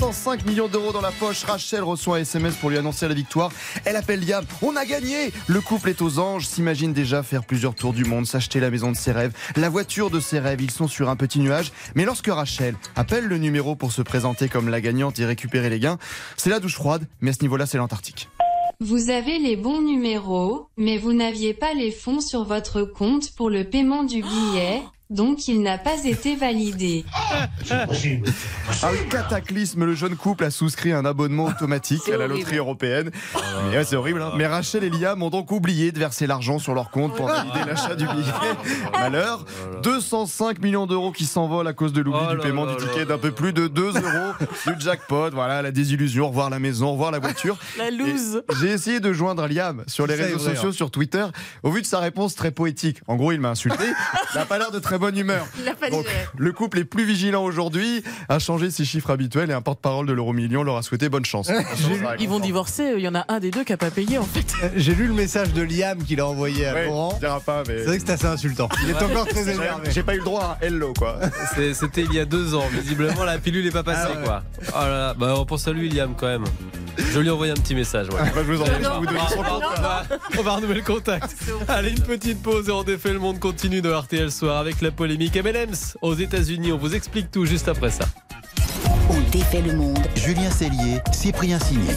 Ah 0.05 0.09
là 0.09 0.11
là, 0.11 0.12
205 0.12 0.45
205 0.45 0.47
millions 0.47 0.69
d'euros 0.69 0.93
dans 0.93 1.01
la 1.01 1.12
poche. 1.12 1.45
Rachel 1.45 1.83
reçoit 1.83 2.19
un 2.19 2.21
SMS 2.21 2.56
pour 2.56 2.71
lui 2.71 2.77
annoncer 2.79 3.09
la 3.09 3.15
victoire. 3.15 3.51
Elle 3.85 3.97
appelle 3.97 4.21
Liam. 4.21 4.45
On 4.62 4.77
a 4.77 4.85
gagné 4.85 5.33
Le 5.47 5.61
couple 5.61 5.91
est 5.91 6.03
aux 6.03 6.19
anges, 6.19 6.47
s'imagine 6.47 6.93
déjà 6.93 7.23
faire 7.23 7.45
plusieurs 7.45 7.75
tours 7.75 7.93
du 7.93 8.05
monde, 8.05 8.27
s'acheter 8.27 8.61
la 8.61 8.71
maison 8.71 8.91
de 8.93 8.97
ses 8.97 9.12
rêves, 9.12 9.33
la 9.56 9.69
voiture 9.69 10.11
de 10.11 10.21
ses 10.21 10.41
rêves. 10.41 10.61
Ils 10.61 10.71
sont 10.71 10.89
sur 10.89 11.09
un 11.09 11.17
petit 11.17 11.39
nuage. 11.41 11.73
Mais 11.95 12.05
lorsque 12.05 12.29
Rachel 12.29 12.77
appelle 12.97 13.25
le 13.25 13.39
numéro 13.39 13.77
pour 13.77 13.93
se 13.93 14.03
présenter 14.03 14.49
comme 14.49 14.69
la 14.69 14.81
gagnante 14.81 15.19
et 15.19 15.25
récupérer 15.25 15.71
les 15.71 15.81
gains, 15.81 15.99
c'est 16.37 16.51
la 16.51 16.61
douche 16.61 16.75
froide. 16.75 17.06
Mais 17.21 17.31
à 17.31 17.33
ce 17.33 17.43
niveau-là, 17.43 17.67
c'est 17.67 17.79
l'Antarctique. 17.79 18.29
Vous 18.81 19.11
avez 19.11 19.39
les 19.39 19.56
bons 19.56 19.81
numéros, 19.81 20.69
mais 20.77 20.99
vous 20.99 21.12
n'aviez 21.12 21.55
pas 21.55 21.73
les 21.75 21.93
fonds 21.93 22.21
sur 22.21 22.45
votre 22.45 22.83
compte 22.83 23.31
pour 23.31 23.49
le 23.49 23.65
paiement 23.65 24.03
du 24.03 24.21
billet, 24.21 24.83
donc 25.15 25.49
il 25.49 25.63
n'a 25.63 25.79
pas 25.79 26.05
été 26.05 26.37
validé. 26.37 27.05
Un 28.83 29.09
cataclysme, 29.11 29.85
le 29.85 29.95
jeune 29.95 30.17
couple 30.17 30.45
a 30.45 30.51
souscrit 30.51 30.93
un 30.93 31.05
abonnement 31.05 31.47
automatique 31.47 32.09
à 32.09 32.17
la 32.17 32.27
loterie 32.27 32.57
européenne. 32.59 33.11
Mais 33.71 33.79
ouais, 33.79 33.85
c'est 33.85 33.97
horrible. 33.97 34.21
hein. 34.23 34.33
Mais 34.37 34.47
Rachel 34.47 34.85
et 34.85 34.91
Liam 34.91 35.23
ont 35.23 35.31
donc 35.31 35.51
oublié 35.53 35.93
de 35.93 35.99
verser 35.99 36.27
l'argent 36.27 36.59
sur 36.59 36.75
leur 36.75 36.91
compte 36.91 37.15
pour 37.17 37.29
valider 37.29 37.61
l'achat 37.67 37.95
du 37.95 38.05
billet. 38.07 38.33
Malheur, 38.93 39.45
205 39.83 40.61
millions 40.61 40.87
d'euros 40.87 41.13
qui 41.13 41.25
s'envolent 41.25 41.69
à 41.69 41.73
cause 41.73 41.93
de 41.93 42.01
l'oubli 42.01 42.21
Oh 42.29 42.33
du 42.35 42.39
paiement 42.39 42.67
du 42.67 42.77
ticket 42.77 43.05
d'un 43.05 43.19
peu 43.19 43.31
plus 43.31 43.53
de 43.53 43.67
2 43.69 43.83
euros 43.87 44.33
du 44.67 44.81
jackpot. 44.81 45.31
Voilà, 45.31 45.63
la 45.63 45.71
désillusion, 45.71 46.29
revoir 46.29 46.51
la 46.51 46.59
maison, 46.59 46.93
revoir 46.93 47.11
la 47.11 47.19
voiture. 47.19 47.57
La 47.79 47.89
Et 47.89 48.15
J'ai 48.61 48.69
essayé 48.69 49.01
de 49.01 49.13
joindre 49.13 49.47
Liam 49.47 49.85
sur 49.87 50.07
les 50.07 50.15
réseaux 50.15 50.39
sociaux, 50.39 50.73
sur 50.73 50.91
Twitter, 50.91 51.25
au 51.63 51.71
vu 51.71 51.83
de 51.83 51.87
sa 51.87 51.99
réponse 52.01 52.35
très 52.35 52.51
poétique. 52.51 53.01
En 53.07 53.17
gros, 53.17 53.33
il 53.33 53.41
m'a 53.41 53.51
insulté. 53.51 53.85
Il 54.35 54.39
n'a 54.39 54.47
pas 54.47 54.59
l'air 54.59 54.71
de 54.73 54.79
très 54.79 54.99
bonne 55.05 55.19
humeur. 55.19 55.47
Donc, 55.91 56.06
le 56.37 56.53
couple 56.53 56.79
est 56.79 56.85
plus 56.85 57.05
vigilant 57.05 57.45
aujourd'hui, 57.45 58.03
a 58.29 58.39
changé 58.39 58.71
ses 58.71 58.85
chiffres 58.85 59.11
habituels 59.11 59.51
et 59.51 59.55
un 59.55 59.61
porte-parole 59.62 60.06
de 60.06 60.12
l'euro 60.12 60.33
million 60.33 60.62
leur 60.62 60.77
a 60.77 60.83
souhaité 60.83 61.09
bonne 61.09 61.25
chance. 61.25 61.51
Ils 62.19 62.29
vont 62.29 62.41
divorcer, 62.41 62.95
il 62.97 63.03
y 63.03 63.09
en 63.09 63.15
a 63.15 63.25
un 63.29 63.41
des 63.41 63.51
deux 63.51 63.65
qui 63.65 63.73
a 63.73 63.77
pas 63.77 63.91
payé 63.91 64.19
en 64.19 64.25
fait. 64.25 64.47
Euh, 64.62 64.69
J'ai 64.77 64.95
lu 64.95 65.06
le 65.06 65.12
message 65.15 65.53
de 65.53 65.62
Liam 65.62 66.03
qu'il 66.03 66.21
a 66.21 66.27
envoyé 66.27 66.67
à 66.67 66.85
Laurent. 66.85 67.19
mais. 67.21 67.79
C'est 67.79 67.85
vrai 67.85 67.99
que 67.99 68.05
c'est 68.06 68.12
assez 68.12 68.27
insultant. 68.27 68.69
Il 68.83 68.91
est 68.91 69.03
encore 69.03 69.27
très 69.27 69.49
énervé. 69.51 69.91
J'ai 69.91 70.03
pas 70.03 70.15
eu 70.15 70.19
le 70.19 70.25
droit 70.25 70.43
à 70.61 70.65
un 70.65 70.67
hello, 70.67 70.93
quoi. 70.97 71.19
C'était 71.75 72.03
il 72.03 72.12
y 72.15 72.19
a 72.21 72.25
deux 72.25 72.55
ans. 72.55 72.65
Visiblement, 72.73 73.25
la 73.25 73.39
pilule 73.39 73.65
n'est 73.65 73.71
pas 73.71 73.83
passée, 73.83 74.12
Ah 74.15 74.19
ouais. 74.19 74.25
quoi. 74.25 74.43
Oh 74.69 74.73
là 74.81 74.89
là. 74.89 75.15
Bah, 75.15 75.35
on 75.37 75.45
pense 75.45 75.69
à 75.69 75.73
lui, 75.73 75.89
Liam, 75.91 76.15
quand 76.17 76.27
même. 76.29 76.45
Je 76.99 77.19
lui 77.20 77.29
ai 77.29 77.31
envoyé 77.31 77.52
un 77.52 77.56
petit 77.56 77.75
message. 77.75 78.08
ouais. 78.08 78.17
Bah, 78.35 78.43
je 78.46 78.52
vous 78.52 78.61
en 78.61 78.64
prie, 78.64 78.75
vous 78.82 79.29
son 79.31 79.38
on, 79.38 79.43
va, 79.43 80.05
on 80.38 80.43
va 80.43 80.52
renouveler 80.56 80.81
le 80.81 80.85
contact. 80.87 81.35
Allez, 81.69 81.91
une 81.91 82.00
petite 82.02 82.43
pause 82.43 82.69
et 82.69 82.73
on 82.73 82.82
défait 82.82 83.12
le 83.12 83.19
monde 83.19 83.38
continue 83.41 83.82
de 83.82 83.91
RTL 83.91 84.31
Soir 84.31 84.58
avec 84.58 84.81
la 84.81 84.91
polémique 84.91 85.37
M&M's 85.37 85.96
aux 86.02 86.14
États-Unis. 86.14 86.73
On 86.73 86.79
vous 86.79 86.94
explique 86.94 87.31
tout 87.31 87.46
juste 87.46 87.69
après 87.69 87.91
ça. 87.91 88.05
On 89.11 89.20
défait 89.31 89.62
le 89.62 89.75
monde. 89.75 89.99
Julien 90.17 90.50
Cellier, 90.50 90.99
Cyprien 91.12 91.58
Signé. 91.58 91.91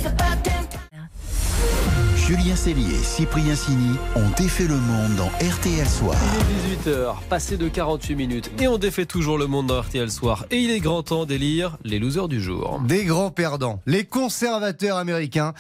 Julien 2.27 2.57
Cellier, 2.57 3.01
Cyprien 3.03 3.55
Signy 3.55 3.95
ont 4.17 4.29
défait 4.35 4.67
le 4.67 4.75
monde 4.75 5.15
dans 5.15 5.27
RTL 5.27 5.87
Soir. 5.87 6.17
Il 6.49 6.73
est 6.73 6.93
18h, 6.93 7.23
passé 7.29 7.55
de 7.55 7.69
48 7.69 8.15
minutes 8.15 8.51
et 8.59 8.67
on 8.67 8.77
défait 8.77 9.05
toujours 9.05 9.37
le 9.37 9.47
monde 9.47 9.67
dans 9.67 9.79
RTL 9.79 10.11
Soir. 10.11 10.45
Et 10.51 10.57
il 10.57 10.69
est 10.69 10.81
grand 10.81 11.03
temps 11.03 11.25
d'élire 11.25 11.77
les 11.85 11.99
losers 11.99 12.27
du 12.27 12.41
jour. 12.41 12.81
Des 12.83 13.05
grands 13.05 13.31
perdants, 13.31 13.79
les 13.85 14.03
conservateurs 14.03 14.97
américains 14.97 15.53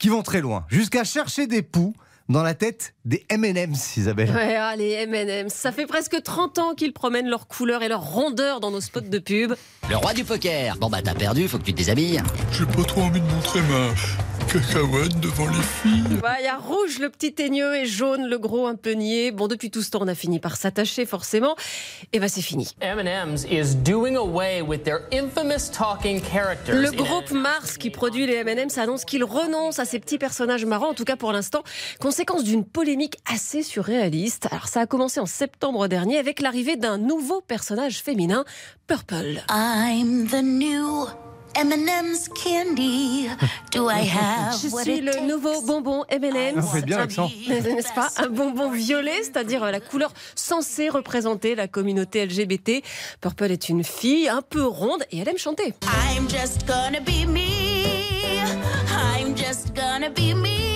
qui 0.00 0.08
vont 0.08 0.22
très 0.22 0.40
loin, 0.40 0.64
jusqu'à 0.68 1.04
chercher 1.04 1.46
des 1.46 1.62
poux 1.62 1.94
dans 2.28 2.42
la 2.42 2.54
tête 2.54 2.94
des 3.04 3.24
M&M's, 3.28 3.96
Isabelle. 3.96 4.30
Ouais, 4.30 4.56
ah, 4.56 4.74
les 4.74 4.90
M&M's. 4.90 5.54
Ça 5.54 5.70
fait 5.70 5.86
presque 5.86 6.20
30 6.20 6.58
ans 6.58 6.74
qu'ils 6.74 6.92
promènent 6.92 7.28
leur 7.28 7.46
couleur 7.46 7.84
et 7.84 7.88
leur 7.88 8.02
rondeur 8.02 8.58
dans 8.58 8.72
nos 8.72 8.80
spots 8.80 9.02
de 9.02 9.20
pub. 9.20 9.54
Le 9.88 9.96
roi 9.96 10.14
du 10.14 10.24
poker. 10.24 10.78
Bon 10.78 10.90
bah 10.90 10.98
t'as 11.00 11.14
perdu, 11.14 11.46
faut 11.46 11.58
que 11.58 11.64
tu 11.64 11.72
te 11.72 11.78
déshabilles. 11.78 12.20
J'ai 12.50 12.66
pas 12.66 12.82
trop 12.82 13.02
envie 13.02 13.20
de 13.20 13.26
montrer 13.26 13.60
ma 13.60 13.94
cacahuète 14.48 15.20
devant 15.20 15.46
les 15.46 15.62
filles. 15.62 16.04
Il 16.38 16.44
y 16.44 16.48
a 16.48 16.56
rouge 16.56 16.98
le 17.00 17.10
petit 17.10 17.34
teigneux 17.34 17.76
et 17.76 17.84
jaune 17.84 18.26
le 18.26 18.38
gros 18.38 18.66
un 18.66 18.76
peu 18.76 18.92
niais. 18.92 19.30
Bon, 19.30 19.46
depuis 19.46 19.70
tout 19.70 19.82
ce 19.82 19.90
temps, 19.90 19.98
on 20.00 20.08
a 20.08 20.14
fini 20.14 20.40
par 20.40 20.56
s'attacher 20.56 21.04
forcément. 21.04 21.54
Et 22.14 22.18
bah 22.18 22.28
c'est 22.28 22.40
fini. 22.40 22.74
M&M's 22.80 23.44
is 23.50 23.74
doing 23.76 24.16
away 24.16 24.62
with 24.62 24.84
their 24.84 25.00
infamous 25.12 25.70
talking 25.70 26.22
characters. 26.22 26.80
Le 26.80 26.90
groupe 26.90 27.30
Mars 27.30 27.76
qui 27.76 27.90
produit 27.90 28.26
les 28.26 28.36
M&M's 28.36 28.78
annonce 28.78 29.04
qu'il 29.04 29.22
renonce 29.22 29.78
à 29.78 29.84
ces 29.84 29.98
petits 29.98 30.18
personnages 30.18 30.64
marrants, 30.64 30.90
en 30.90 30.94
tout 30.94 31.04
cas 31.04 31.16
pour 31.16 31.32
l'instant, 31.32 31.62
conséquence 32.00 32.42
d'une 32.42 32.64
polémique 32.64 33.18
assez 33.30 33.62
surréaliste. 33.62 34.48
Alors 34.50 34.68
ça 34.68 34.80
a 34.80 34.86
commencé 34.86 35.20
en 35.20 35.26
septembre 35.26 35.88
dernier 35.88 36.16
avec 36.16 36.40
l'arrivée 36.40 36.76
d'un 36.76 36.96
nouveau 36.96 37.42
personnage 37.42 37.98
féminin, 37.98 38.44
Purple. 38.86 39.42
I'm 39.50 40.26
the 40.26 40.42
new 40.42 41.27
M&M's 41.54 42.28
candy. 42.28 43.28
Do 43.72 43.88
I 43.90 44.06
have 44.08 44.56
Je 44.62 44.68
suis 44.68 45.00
le 45.00 45.26
nouveau 45.26 45.62
bonbon 45.62 46.04
M&M's. 46.08 46.54
Ah, 46.56 46.60
vous 46.60 46.68
faites 46.68 46.84
bien 46.84 46.98
l'accent. 46.98 47.30
N'est-ce 47.48 47.92
pas 47.94 48.08
Un 48.18 48.28
bonbon 48.28 48.70
violet, 48.70 49.22
c'est-à-dire 49.22 49.64
la 49.64 49.80
couleur 49.80 50.12
censée 50.34 50.88
représenter 50.88 51.54
la 51.54 51.68
communauté 51.68 52.24
LGBT. 52.26 52.82
Purple 53.20 53.52
est 53.52 53.68
une 53.68 53.84
fille 53.84 54.28
un 54.28 54.42
peu 54.42 54.64
ronde 54.64 55.04
et 55.10 55.18
elle 55.18 55.28
aime 55.28 55.38
chanter. 55.38 55.74
I'm 56.16 56.28
just 56.28 56.66
gonna 56.66 57.00
be 57.00 57.26
me. 57.26 57.78
I'm 58.90 59.36
just 59.36 59.74
gonna 59.74 60.10
be 60.10 60.34
me. 60.34 60.67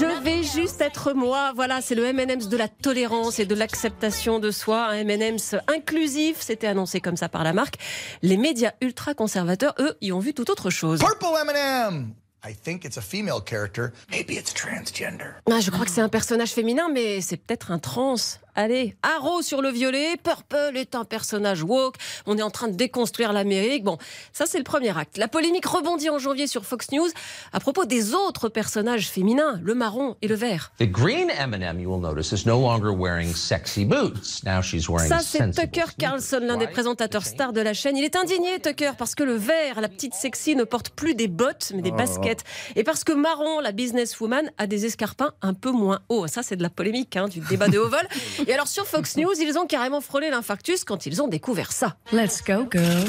Je 0.00 0.22
vais 0.22 0.44
juste 0.44 0.80
être 0.80 1.12
moi. 1.12 1.52
Voilà, 1.56 1.80
c'est 1.80 1.96
le 1.96 2.04
M&M's 2.04 2.48
de 2.48 2.56
la 2.56 2.68
tolérance 2.68 3.40
et 3.40 3.46
de 3.46 3.54
l'acceptation 3.56 4.38
de 4.38 4.52
soi. 4.52 4.86
Un 4.86 5.08
M&M's 5.08 5.56
inclusif, 5.66 6.36
c'était 6.40 6.68
annoncé 6.68 7.00
comme 7.00 7.16
ça 7.16 7.28
par 7.28 7.42
la 7.42 7.52
marque. 7.52 7.78
Les 8.22 8.36
médias 8.36 8.70
ultra-conservateurs, 8.80 9.74
eux, 9.80 9.96
y 10.00 10.12
ont 10.12 10.20
vu 10.20 10.34
tout 10.34 10.52
autre 10.52 10.70
chose. 10.70 11.00
Purple 11.00 11.34
M&M. 11.50 12.12
I 12.48 12.54
think 12.54 12.84
it's 12.84 12.96
a 12.96 13.00
female 13.00 13.40
character. 13.44 13.88
Maybe 14.12 14.34
it's 14.34 14.54
transgender. 14.54 15.34
Ah, 15.50 15.58
je 15.58 15.72
crois 15.72 15.84
que 15.84 15.90
c'est 15.90 16.00
un 16.00 16.08
personnage 16.08 16.50
féminin, 16.52 16.88
mais 16.92 17.20
c'est 17.20 17.36
peut-être 17.36 17.72
un 17.72 17.80
trans. 17.80 18.14
Allez, 18.60 18.96
Arrow 19.04 19.40
sur 19.40 19.62
le 19.62 19.68
violet, 19.68 20.16
Purple 20.20 20.72
est 20.76 20.96
un 20.96 21.04
personnage 21.04 21.62
woke. 21.62 21.94
On 22.26 22.36
est 22.36 22.42
en 22.42 22.50
train 22.50 22.66
de 22.66 22.72
déconstruire 22.74 23.32
l'Amérique. 23.32 23.84
Bon, 23.84 23.98
ça 24.32 24.46
c'est 24.46 24.58
le 24.58 24.64
premier 24.64 24.98
acte. 24.98 25.16
La 25.16 25.28
polémique 25.28 25.64
rebondit 25.64 26.10
en 26.10 26.18
janvier 26.18 26.48
sur 26.48 26.64
Fox 26.66 26.90
News 26.90 27.06
à 27.52 27.60
propos 27.60 27.84
des 27.84 28.14
autres 28.14 28.48
personnages 28.48 29.10
féminins, 29.10 29.60
le 29.62 29.76
marron 29.76 30.16
et 30.22 30.26
le 30.26 30.34
vert. 30.34 30.72
The 30.80 30.90
green 30.90 31.30
M&M, 31.30 31.78
you 31.78 31.88
will 31.88 32.00
notice, 32.02 32.32
is 32.32 32.48
no 32.48 32.60
longer 32.60 32.90
wearing 32.90 33.32
sexy 33.32 33.84
boots. 33.84 34.42
Now 34.44 34.60
she's 34.60 34.88
wearing 34.88 35.08
Ça, 35.08 35.20
c'est 35.20 35.52
Tucker 35.52 35.92
Carlson, 35.96 36.40
l'un 36.42 36.56
des 36.56 36.66
présentateurs 36.66 37.26
stars 37.26 37.52
de 37.52 37.60
la 37.60 37.74
chaîne. 37.74 37.96
Il 37.96 38.02
est 38.02 38.16
indigné, 38.16 38.58
Tucker, 38.58 38.90
parce 38.98 39.14
que 39.14 39.22
le 39.22 39.34
vert, 39.36 39.80
la 39.80 39.88
petite 39.88 40.14
sexy, 40.14 40.56
ne 40.56 40.64
porte 40.64 40.90
plus 40.90 41.14
des 41.14 41.28
bottes, 41.28 41.70
mais 41.76 41.82
des 41.82 41.92
Oh. 41.92 41.96
baskets. 41.96 42.42
Et 42.74 42.82
parce 42.82 43.04
que 43.04 43.12
Marron, 43.12 43.60
la 43.60 43.70
businesswoman, 43.70 44.50
a 44.58 44.66
des 44.66 44.84
escarpins 44.84 45.30
un 45.42 45.54
peu 45.54 45.70
moins 45.70 46.00
hauts. 46.08 46.26
Ça, 46.26 46.42
c'est 46.42 46.56
de 46.56 46.62
la 46.64 46.70
polémique, 46.70 47.16
hein, 47.16 47.28
du 47.28 47.38
débat 47.38 47.68
de 47.68 47.78
haut 47.78 47.88
vol. 47.88 48.00
Et 48.48 48.54
alors, 48.54 48.66
sur 48.66 48.86
Fox 48.86 49.18
News, 49.18 49.34
ils 49.38 49.58
ont 49.58 49.66
carrément 49.66 50.00
frôlé 50.00 50.30
l'infarctus 50.30 50.82
quand 50.82 51.04
ils 51.04 51.20
ont 51.20 51.28
découvert 51.28 51.70
ça. 51.70 51.96
Let's 52.12 52.42
go, 52.42 52.66
girl. 52.72 53.04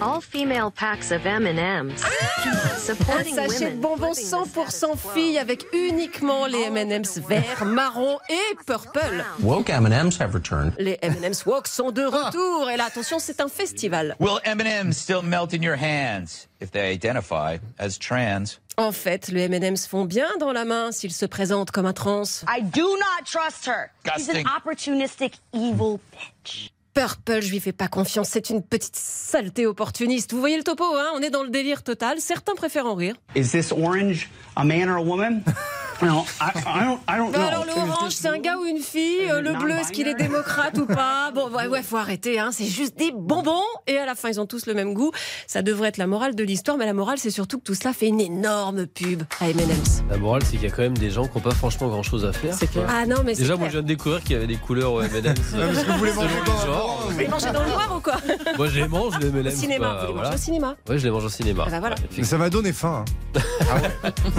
All 0.00 0.20
female 0.20 0.70
packs 0.70 1.10
of 1.12 1.24
M&M's. 1.26 2.02
Un 2.44 2.78
Supporting 2.78 3.34
sachet 3.34 3.70
de 3.72 3.76
bonbons 3.80 4.18
100% 4.18 4.96
filles 5.14 5.38
avec 5.38 5.64
uniquement 5.72 6.46
les 6.46 6.62
M&M's 6.64 7.18
verts, 7.18 7.64
marron 7.64 8.18
et 8.28 8.54
purple. 8.66 9.24
Woke 9.40 9.70
M&Ms 9.70 10.18
have 10.20 10.34
returned. 10.34 10.74
Les 10.78 10.98
M&M's 11.02 11.46
Walk 11.46 11.66
sont 11.68 11.92
de 11.92 12.04
retour. 12.04 12.70
Et 12.70 12.76
là, 12.76 12.86
attention, 12.86 13.18
c'est 13.18 13.40
un 13.40 13.48
festival. 13.48 14.16
Will 14.20 14.40
M&M's 14.44 14.96
still 14.96 15.22
melt 15.22 15.54
in 15.54 15.62
your 15.62 15.76
hands 15.76 16.48
if 16.60 16.70
they 16.70 16.92
identify 16.92 17.58
as 17.78 17.98
trans? 17.98 18.58
En 18.76 18.90
fait, 18.92 19.28
les 19.28 19.42
M&M's 19.44 19.86
font 19.86 20.04
bien 20.04 20.28
dans 20.40 20.52
la 20.52 20.64
main 20.64 20.90
s'ils 20.90 21.12
se 21.12 21.26
présentent 21.26 21.70
comme 21.70 21.86
un 21.86 21.92
trans. 21.92 22.42
I 22.48 22.60
do 22.60 22.96
not 22.98 23.24
trust 23.24 23.66
her. 23.66 23.90
She's 24.16 24.28
an 24.28 24.42
opportunistic, 24.44 25.34
evil 25.52 26.00
bitch. 26.12 26.70
Purple, 26.94 27.42
je 27.42 27.50
lui 27.50 27.58
fais 27.58 27.72
pas 27.72 27.88
confiance, 27.88 28.28
c'est 28.28 28.50
une 28.50 28.62
petite 28.62 28.94
saleté 28.94 29.66
opportuniste. 29.66 30.32
Vous 30.32 30.38
voyez 30.38 30.56
le 30.56 30.62
topo, 30.62 30.84
hein 30.94 31.10
On 31.16 31.20
est 31.22 31.30
dans 31.30 31.42
le 31.42 31.48
délire 31.50 31.82
total. 31.82 32.20
Certains 32.20 32.54
préfèrent 32.54 32.86
en 32.86 32.94
rire. 32.94 33.16
Is 33.34 33.50
this 33.50 33.72
orange 33.72 34.30
a 34.54 34.64
man 34.64 34.88
or 34.88 34.98
a 34.98 35.02
woman? 35.02 35.42
no, 36.02 36.24
I, 36.40 36.52
I 36.54 36.84
don't. 36.84 37.00
I 37.08 37.16
don't 37.18 37.32
Bah 37.32 37.38
know. 37.38 37.46
alors 37.48 37.64
c'est 38.10 38.28
un 38.28 38.38
gars 38.38 38.56
ou 38.58 38.64
une 38.64 38.78
fille 38.78 39.30
Euh, 39.30 39.40
Le 39.40 39.54
bleu, 39.54 39.74
est-ce 39.74 39.92
qu'il 39.92 40.06
est 40.08 40.14
démocrate 40.14 40.76
ou 40.78 40.86
pas 40.86 41.30
Bon, 41.34 41.48
ouais, 41.50 41.66
ouais, 41.66 41.82
faut 41.82 41.96
arrêter. 41.96 42.38
Hein. 42.38 42.50
C'est 42.52 42.66
juste 42.66 42.96
des 42.98 43.12
bonbons 43.14 43.62
et 43.86 43.98
à 43.98 44.06
la 44.06 44.14
fin, 44.14 44.28
ils 44.28 44.40
ont 44.40 44.46
tous 44.46 44.66
le 44.66 44.74
même 44.74 44.94
goût. 44.94 45.10
Ça 45.46 45.62
devrait 45.62 45.88
être 45.88 45.96
la 45.98 46.06
morale 46.06 46.34
de 46.34 46.44
l'histoire, 46.44 46.76
mais 46.78 46.86
la 46.86 46.92
morale, 46.92 47.18
c'est 47.18 47.30
surtout 47.30 47.58
que 47.58 47.64
tout 47.64 47.74
cela 47.74 47.92
fait 47.92 48.06
une 48.08 48.20
énorme 48.20 48.86
pub 48.86 49.22
à 49.40 49.48
M&M's. 49.48 50.02
La 50.10 50.16
morale, 50.16 50.42
c'est 50.44 50.52
qu'il 50.56 50.62
y 50.68 50.72
a 50.72 50.74
quand 50.74 50.82
même 50.82 50.96
des 50.98 51.10
gens 51.10 51.26
qui 51.26 51.36
n'ont 51.36 51.42
pas 51.44 51.54
franchement 51.54 51.88
grand 51.88 52.02
chose 52.02 52.24
à 52.24 52.32
faire. 52.32 52.54
C'est 52.54 52.66
clair. 52.70 52.86
quoi. 52.86 52.94
Ah 52.96 53.06
non, 53.06 53.16
mais 53.24 53.34
c'est 53.34 53.42
Déjà, 53.42 53.54
clair. 53.54 53.58
moi, 53.58 53.68
je 53.68 53.72
viens 53.72 53.82
de 53.82 53.86
découvrir 53.88 54.20
qu'il 54.22 54.32
y 54.32 54.36
avait 54.36 54.46
des 54.46 54.56
couleurs 54.56 54.92
au 54.92 55.00
M&M's. 55.02 55.22
parce 55.22 55.84
que 55.84 55.98
vous 55.98 56.04
les 56.04 56.12
mangez 56.12 56.28
genres. 56.66 57.06
Vous 57.10 57.18
les 57.18 57.28
mangez 57.28 57.50
dans 57.52 57.62
le 57.62 57.68
noir 57.70 57.92
ou 57.96 58.00
quoi 58.00 58.16
Moi, 58.56 58.68
je 58.68 58.80
les 58.80 58.88
mange, 58.88 59.18
les 59.20 59.26
Au 59.28 59.30
M&M's. 59.36 59.54
cinéma, 59.54 59.86
quoi, 59.86 60.00
vous 60.02 60.06
les 60.08 60.12
voilà. 60.12 60.28
mangez 60.30 60.34
au 60.40 60.42
cinéma. 60.44 60.76
Ouais, 60.88 60.98
je 60.98 61.04
les 61.04 61.10
mange 61.10 61.24
au 61.24 61.28
cinéma. 61.28 61.64
Ah 61.66 61.70
bah 61.70 61.80
voilà. 61.80 61.96
Mais 62.16 62.24
ça 62.24 62.38
m'a 62.38 62.50
donné 62.50 62.72
faim. 62.72 63.04
hein. 63.36 63.40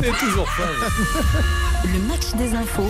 C'est 0.02 0.26
toujours 0.26 0.48
ça. 0.48 0.64
Le 1.86 2.00
match 2.08 2.34
des 2.38 2.56
infos 2.56 2.84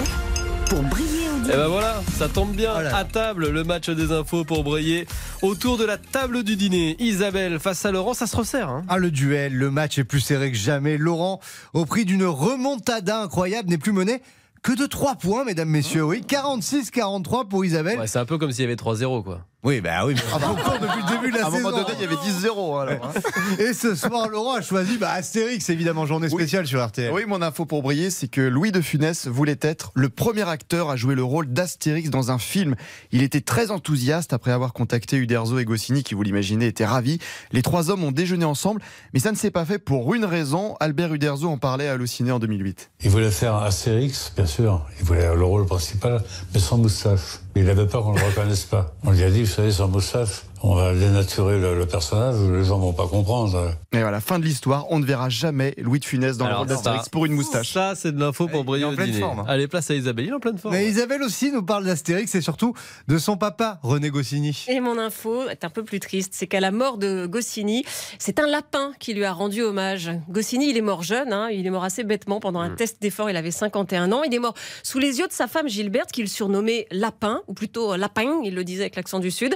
pour 0.70 0.82
briller 0.84 1.30
au 1.30 1.46
Et 1.50 1.56
ben 1.56 1.68
voilà, 1.68 2.02
ça 2.18 2.28
tombe 2.28 2.56
bien. 2.56 2.74
À 2.74 3.04
table, 3.04 3.50
le 3.50 3.64
match 3.64 3.90
des 3.90 4.12
infos 4.12 4.44
pour 4.44 4.64
briller 4.64 5.08
autour 5.42 5.78
de 5.78 5.86
la 5.86 5.98
table 5.98 6.44
du 6.44 6.56
dîner. 6.56 6.96
Isabelle 7.00 7.60
face 7.60 7.86
à 7.86 7.92
Laurent, 7.92 8.14
ça 8.14 8.28
se 8.28 8.36
resserre. 8.36 8.70
hein. 8.70 8.84
Ah, 8.88 8.98
le 8.98 9.12
duel, 9.12 9.54
le 9.54 9.70
match 9.72 9.98
est 9.98 10.04
plus 10.04 10.20
serré 10.22 10.52
que 10.52 10.58
jamais. 10.58 10.98
Laurent, 10.98 11.40
au 11.74 11.86
prix 11.86 12.06
d'une 12.06 12.26
remontada 12.26 13.22
incroyable, 13.22 13.70
n'est 13.70 13.78
plus 13.78 13.92
mené 13.92 14.22
que 14.64 14.72
de 14.76 14.86
3 14.88 15.16
points, 15.16 15.44
mesdames, 15.44 15.70
messieurs. 15.70 16.04
Oui, 16.04 16.24
46-43 16.28 17.48
pour 17.48 17.64
Isabelle. 17.64 18.00
Ouais, 18.00 18.08
c'est 18.08 18.20
un 18.20 18.26
peu 18.26 18.38
comme 18.38 18.52
s'il 18.52 18.62
y 18.64 18.66
avait 18.66 18.76
3-0 18.76 19.24
quoi. 19.24 19.42
Oui, 19.66 19.82
bah 19.82 20.06
oui, 20.06 20.14
mais 20.14 20.22
on 20.36 20.54
court 20.56 20.78
depuis 20.80 21.02
le 21.02 21.16
début 21.16 21.32
de 21.32 21.38
la 21.40 21.46
À 21.46 21.48
un 21.48 21.52
saison. 21.52 21.64
moment 21.64 21.78
donné, 21.78 21.90
il 21.98 22.02
y 22.04 22.06
avait 22.06 22.16
10-0. 22.16 22.82
alors, 22.82 23.06
hein. 23.16 23.20
Et 23.58 23.74
ce 23.74 23.96
soir, 23.96 24.30
Laurent 24.30 24.54
a 24.54 24.62
choisi 24.62 24.98
bah, 24.98 25.10
Astérix, 25.10 25.68
évidemment, 25.72 26.06
journée 26.06 26.30
spéciale 26.30 26.68
sur 26.68 26.86
RTL. 26.86 27.12
Oui, 27.12 27.24
mon 27.28 27.42
info 27.42 27.66
pour 27.66 27.82
briller, 27.82 28.12
c'est 28.12 28.28
que 28.28 28.42
Louis 28.42 28.72
de 28.72 28.80
Funès 28.80 29.26
voulait 29.28 29.58
être 29.62 29.92
le 29.96 30.10
premier 30.10 30.48
acteur 30.48 30.92
à 30.92 30.96
jouer 30.96 31.16
le 31.16 31.24
rôle 31.24 31.48
d'Astérix 31.52 32.12
dans 32.12 32.30
un 32.30 32.38
film. 32.38 32.76
Il 33.12 33.24
était 33.24 33.42
très 33.42 33.72
enthousiaste 33.72 34.34
après 34.34 34.52
avoir 34.52 34.72
contacté 34.72 35.18
Uderzo 35.18 35.58
et 35.58 35.66
Goscinny, 35.66 36.04
qui, 36.04 36.14
vous 36.14 36.22
l'imaginez, 36.22 36.68
étaient 36.68 36.86
ravis. 36.86 37.18
Les 37.52 37.64
trois 37.64 37.90
hommes 37.90 38.04
ont 38.04 38.12
déjeuné 38.12 38.46
ensemble, 38.46 38.82
mais 39.16 39.20
ça 39.20 39.32
ne 39.32 39.36
s'est 39.36 39.50
pas 39.50 39.66
fait 39.66 39.80
pour 39.80 40.14
une 40.14 40.26
raison. 40.26 40.76
Albert 40.80 41.12
Uderzo 41.12 41.50
en 41.50 41.58
parlait 41.58 41.88
à 41.88 41.94
Allociné 41.94 42.32
en 42.32 42.38
2008. 42.38 42.92
Il 43.04 43.10
voulait 43.10 43.32
faire 43.32 43.56
Astérix, 43.56 44.32
bien 44.36 44.46
sûr. 44.46 44.86
Il 45.00 45.06
voulait 45.06 45.34
le 45.34 45.44
rôle 45.44 45.66
principal, 45.66 46.24
mais 46.54 46.60
sans 46.60 46.78
moustache. 46.78 47.40
Il 47.56 47.70
avait 47.70 47.88
peur 47.88 48.04
qu'on 48.04 48.14
ne 48.14 48.20
le 48.20 48.26
reconnaisse 48.26 48.66
pas. 48.66 48.94
On 49.06 49.12
lui 49.12 49.24
a 49.24 49.30
dit, 49.30 49.44
vous 49.44 49.50
savez, 49.50 49.72
sans 49.72 49.88
moustache, 49.88 50.44
on 50.68 50.74
va 50.74 50.96
dénaturer 50.96 51.60
le, 51.60 51.78
le 51.78 51.86
personnage, 51.86 52.38
les 52.52 52.64
gens 52.64 52.80
vont 52.80 52.92
pas 52.92 53.08
comprendre. 53.08 53.72
Et 53.94 54.00
voilà, 54.00 54.20
fin 54.20 54.40
de 54.40 54.46
l'histoire, 54.46 54.88
on 54.90 54.98
ne 54.98 55.06
verra 55.06 55.30
jamais 55.30 55.76
Louis 55.78 56.00
de 56.00 56.06
Funès 56.06 56.38
dans 56.38 56.46
le 56.46 56.50
Alors, 56.50 56.60
rôle 56.62 56.70
d'Astérix 56.70 57.08
pour 57.08 57.28
une 57.28 57.34
moustache. 57.34 57.72
Ça, 57.72 57.94
c'est 57.94 58.12
de 58.12 58.20
l'info 58.20 58.48
pour 58.48 58.64
briller 58.64 58.84
en 58.86 58.94
au 58.94 58.96
pleine 58.96 59.12
dîner. 59.12 59.20
forme, 59.20 59.42
hein. 59.42 59.46
Allez, 59.48 59.68
place 59.68 59.92
à 59.92 59.94
Isabelle. 59.94 60.26
Il 60.26 60.32
est 60.32 60.34
en 60.34 60.40
pleine 60.40 60.58
forme. 60.58 60.74
Mais 60.74 60.88
Isabelle 60.88 61.22
aussi 61.22 61.52
nous 61.52 61.62
parle 61.62 61.86
d'Astérix 61.86 62.34
et 62.34 62.42
surtout 62.42 62.74
de 63.08 63.20
son 63.20 63.38
papa, 63.38 63.80
René 63.84 64.10
Goscinny. 64.10 64.66
Et 64.68 64.80
mon 64.80 64.98
info 64.98 65.48
est 65.50 65.64
un 65.64 65.70
peu 65.70 65.84
plus 65.84 66.00
triste, 66.00 66.32
c'est 66.36 66.48
qu'à 66.48 66.60
la 66.60 66.72
mort 66.72 66.98
de 66.98 67.28
Goscinny, 67.28 67.86
c'est 68.18 68.40
un 68.40 68.48
lapin 68.48 68.92
qui 69.00 69.14
lui 69.14 69.24
a 69.24 69.34
rendu 69.34 69.62
hommage. 69.62 70.10
Goscinny, 70.30 70.72
il 70.72 70.78
est 70.78 70.82
mort 70.82 71.04
jeune, 71.04 71.32
hein, 71.32 71.50
il 71.52 71.68
est 71.68 71.70
mort 71.70 71.84
assez 71.84 72.04
bêtement 72.04 72.40
pendant 72.40 72.60
un 72.60 72.72
test 72.72 73.00
d'effort, 73.04 73.30
il 73.30 73.38
avait 73.38 73.52
51 73.52 74.12
ans. 74.12 74.24
Il 74.24 74.34
est 74.34 74.40
mort 74.40 74.56
sous 74.82 74.98
les 74.98 75.20
yeux 75.20 75.28
de 75.28 75.34
sa 75.34 75.46
femme 75.46 75.70
Gilberte, 75.70 76.12
qu'il 76.12 76.28
surnommait 76.28 76.88
Lapin, 76.90 77.42
ou 77.48 77.54
plutôt 77.54 77.96
Lapin, 77.96 78.42
il 78.44 78.56
le 78.56 78.64
disait 78.64 78.82
avec 78.82 78.96
l'accent 78.96 79.20
du 79.20 79.30
Sud. 79.30 79.56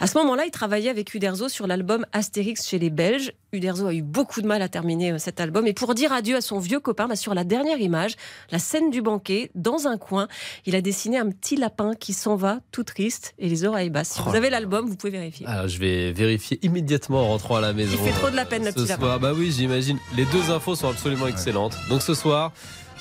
À 0.00 0.06
ce 0.06 0.16
moment-là, 0.16 0.45
il 0.46 0.50
travaillait 0.50 0.90
avec 0.90 1.12
Uderzo 1.14 1.48
sur 1.48 1.66
l'album 1.66 2.06
Astérix 2.12 2.66
chez 2.66 2.78
les 2.78 2.90
Belges. 2.90 3.32
Uderzo 3.52 3.86
a 3.86 3.92
eu 3.94 4.02
beaucoup 4.02 4.40
de 4.42 4.46
mal 4.46 4.62
à 4.62 4.68
terminer 4.68 5.12
euh, 5.12 5.18
cet 5.18 5.40
album. 5.40 5.66
Et 5.66 5.72
pour 5.72 5.94
dire 5.94 6.12
adieu 6.12 6.36
à 6.36 6.40
son 6.40 6.58
vieux 6.58 6.80
copain, 6.80 7.08
bah, 7.08 7.16
sur 7.16 7.34
la 7.34 7.44
dernière 7.44 7.78
image, 7.80 8.14
la 8.50 8.58
scène 8.58 8.90
du 8.90 9.02
banquet, 9.02 9.50
dans 9.54 9.86
un 9.86 9.98
coin, 9.98 10.28
il 10.64 10.74
a 10.76 10.80
dessiné 10.80 11.18
un 11.18 11.28
petit 11.30 11.56
lapin 11.56 11.92
qui 11.94 12.12
s'en 12.12 12.36
va 12.36 12.60
tout 12.70 12.84
triste 12.84 13.34
et 13.38 13.48
les 13.48 13.64
oreilles 13.64 13.90
basses. 13.90 14.10
Si 14.10 14.20
Oh 14.24 14.30
vous 14.30 14.36
avez 14.36 14.50
l'album, 14.50 14.86
vous 14.86 14.96
pouvez 14.96 15.10
vérifier. 15.12 15.46
Alors, 15.46 15.68
je 15.68 15.78
vais 15.78 16.12
vérifier 16.12 16.58
immédiatement 16.62 17.20
en 17.22 17.28
rentrant 17.28 17.56
à 17.56 17.60
la 17.60 17.72
maison. 17.72 17.92
Il 17.92 17.98
fait 18.12 18.18
trop 18.18 18.30
de 18.30 18.36
la 18.36 18.44
peine, 18.44 18.64
le 18.64 18.70
Ce 18.70 18.74
petit 18.76 18.88
lapin. 18.88 19.02
soir, 19.02 19.20
bah 19.20 19.32
oui, 19.34 19.50
j'imagine. 19.52 19.98
Les 20.16 20.24
deux 20.26 20.50
infos 20.50 20.74
sont 20.76 20.88
absolument 20.88 21.26
excellentes. 21.26 21.76
Donc 21.88 22.02
ce 22.02 22.14
soir. 22.14 22.52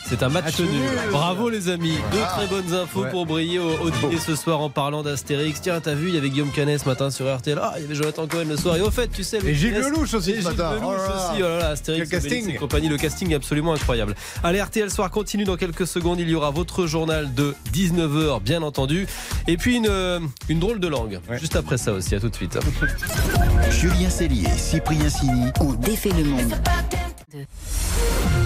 C'est 0.08 0.22
un 0.22 0.30
match 0.30 0.46
Match 0.46 0.60
nul. 0.60 0.70
Bravo 1.12 1.50
les 1.50 1.68
amis. 1.70 1.98
Deux 2.12 2.20
Ah. 2.24 2.36
très 2.38 2.48
bonnes 2.48 2.74
infos 2.74 3.02
Ouais. 3.02 3.10
pour 3.10 3.26
briller 3.26 3.58
au, 3.60 3.72
au 3.82 3.90
dîner 3.90 4.18
ce 4.20 4.36
soir 4.36 4.62
en 4.62 4.70
parlant 4.70 5.02
d'Astérix. 5.02 5.60
Tiens, 5.62 5.80
t'as 5.82 5.96
vu, 5.96 6.10
il 6.10 6.16
y 6.16 6.18
avait 6.18 6.30
Guillaume 6.30 6.52
Canet 6.52 6.80
ce 6.82 6.86
matin 6.88 7.10
sur 7.10 7.26
RTL. 7.36 7.58
Ah, 7.62 7.74
il 7.78 7.82
y 7.82 7.86
avait 7.86 7.96
Jonathan 7.96 8.28
Cohen 8.28 8.46
le 8.48 8.56
soir. 8.58 8.76
Et 8.76 8.82
au 8.82 8.92
fait, 8.92 9.08
tu 9.08 9.24
sais, 9.24 9.40
le 9.40 9.50
Et 9.50 9.56
Gilles 9.56 9.74
Lelouch 9.74 10.14
aussi 10.14 10.32
Et 10.32 10.36
ce 10.36 10.40
Gilles 10.42 10.50
matin. 10.50 10.74
Lelouch 10.76 10.84
Oh 10.86 10.92
là 10.92 11.08
là. 11.08 11.32
aussi. 11.32 11.42
Oh 11.44 11.48
là 11.48 11.58
là, 11.58 11.68
Astérix, 11.70 12.08
Obélix 12.14 12.24
casting. 12.30 12.54
et 12.54 12.58
compagnie. 12.58 12.88
Le 12.88 12.98
casting 12.98 13.32
est 13.32 13.36
absolument 13.36 13.74
incroyable. 13.74 14.16
Allez, 14.44 14.62
RTL 14.62 14.92
Soir 14.92 15.10
continue 15.10 15.44
dans 15.44 15.58
quelques 15.58 15.88
secondes. 15.88 16.20
Il 16.20 16.30
y 16.30 16.36
aura 16.36 16.52
votre 16.52 16.86
journal 16.86 17.34
de 17.34 17.56
19h, 17.74 18.42
bien 18.42 18.62
entendu. 18.62 19.08
Et 19.48 19.58
puis 19.58 19.78
une, 19.78 19.88
euh, 19.90 20.20
une 20.50 20.60
drôle 20.60 20.80
de 20.80 20.88
langue. 20.88 21.20
Juste 21.40 21.56
après 21.56 21.78
ça 21.78 21.94
aussi. 21.94 22.14
À 22.16 22.20
tout 22.20 22.30
de 22.30 22.36
suite. 22.36 22.58
Julien 23.72 24.10
Cellier, 24.12 24.48
Cyprien 24.56 25.10
Sini 25.10 25.48
On 25.60 25.74
défait 25.74 26.12
le 26.16 26.24
monde. 26.26 26.54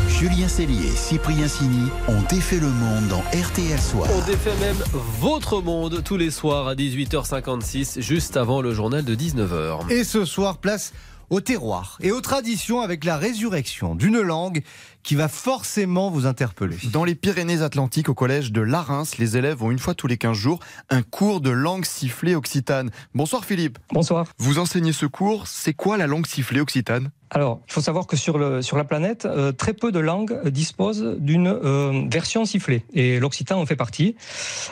Julien 0.08 0.48
Cellier, 0.48 0.90
Cyprien 0.90 1.48
Sini 1.48 1.90
ont 2.08 2.22
défait 2.30 2.60
le 2.60 2.70
monde 2.70 3.08
dans 3.08 3.22
RTL 3.40 3.80
Soir. 3.80 4.10
On 4.14 4.26
défait 4.26 4.56
même 4.60 4.78
votre 5.20 5.62
monde 5.62 6.04
tous 6.04 6.18
les 6.18 6.32
soirs 6.32 6.68
à 6.68 6.76
18h56, 6.76 8.02
juste 8.02 8.36
avant 8.36 8.62
le 8.62 8.74
journal 8.74 9.06
de 9.06 9.16
19h. 9.16 9.90
Et 9.92 10.04
ce 10.04 10.26
soir, 10.26 10.58
place 10.58 10.94
au 11.30 11.42
terroir 11.42 11.98
et 12.02 12.12
aux 12.12 12.22
traditions 12.22 12.82
avec 12.82 13.06
la 13.06 13.18
résurrection 13.18 13.96
d'une 13.96 14.20
langue 14.20 14.62
qui 15.04 15.16
va 15.16 15.28
forcément 15.28 16.10
vous 16.10 16.26
interpeller. 16.26 16.78
Dans 16.92 17.06
les 17.06 17.16
Pyrénées-Atlantiques, 17.16 18.10
au 18.10 18.14
collège 18.14 18.52
de 18.52 18.62
Larins, 18.62 19.04
les 19.20 19.38
élèves 19.38 19.64
ont 19.64 19.72
une 19.72 19.80
fois 19.80 19.94
tous 19.94 20.08
les 20.08 20.18
15 20.18 20.36
jours 20.36 20.60
un 20.90 21.02
cours 21.02 21.40
de 21.40 21.52
langue 21.52 21.86
sifflée 21.86 22.36
occitane. 22.36 22.90
Bonsoir 23.14 23.46
Philippe. 23.46 23.78
Bonsoir. 23.94 24.26
Vous 24.38 24.60
enseignez 24.60 24.92
ce 24.92 25.06
cours, 25.06 25.48
c'est 25.48 25.74
quoi 25.74 25.98
la 25.98 26.08
langue 26.08 26.26
sifflée 26.26 26.60
occitane? 26.60 27.12
Alors, 27.32 27.62
il 27.68 27.74
faut 27.74 27.82
savoir 27.82 28.08
que 28.08 28.16
sur, 28.16 28.38
le, 28.38 28.62
sur 28.62 28.76
la 28.76 28.84
planète, 28.84 29.26
euh, 29.26 29.52
très 29.52 29.74
peu 29.74 29.92
de 29.92 30.00
langues 30.00 30.48
disposent 30.48 31.16
d'une 31.20 31.48
euh, 31.48 32.04
version 32.12 32.46
sifflée. 32.46 32.84
Et 32.94 33.20
l'occitan 33.20 33.60
en 33.62 33.66
fait 33.66 33.76
partie. 33.76 34.16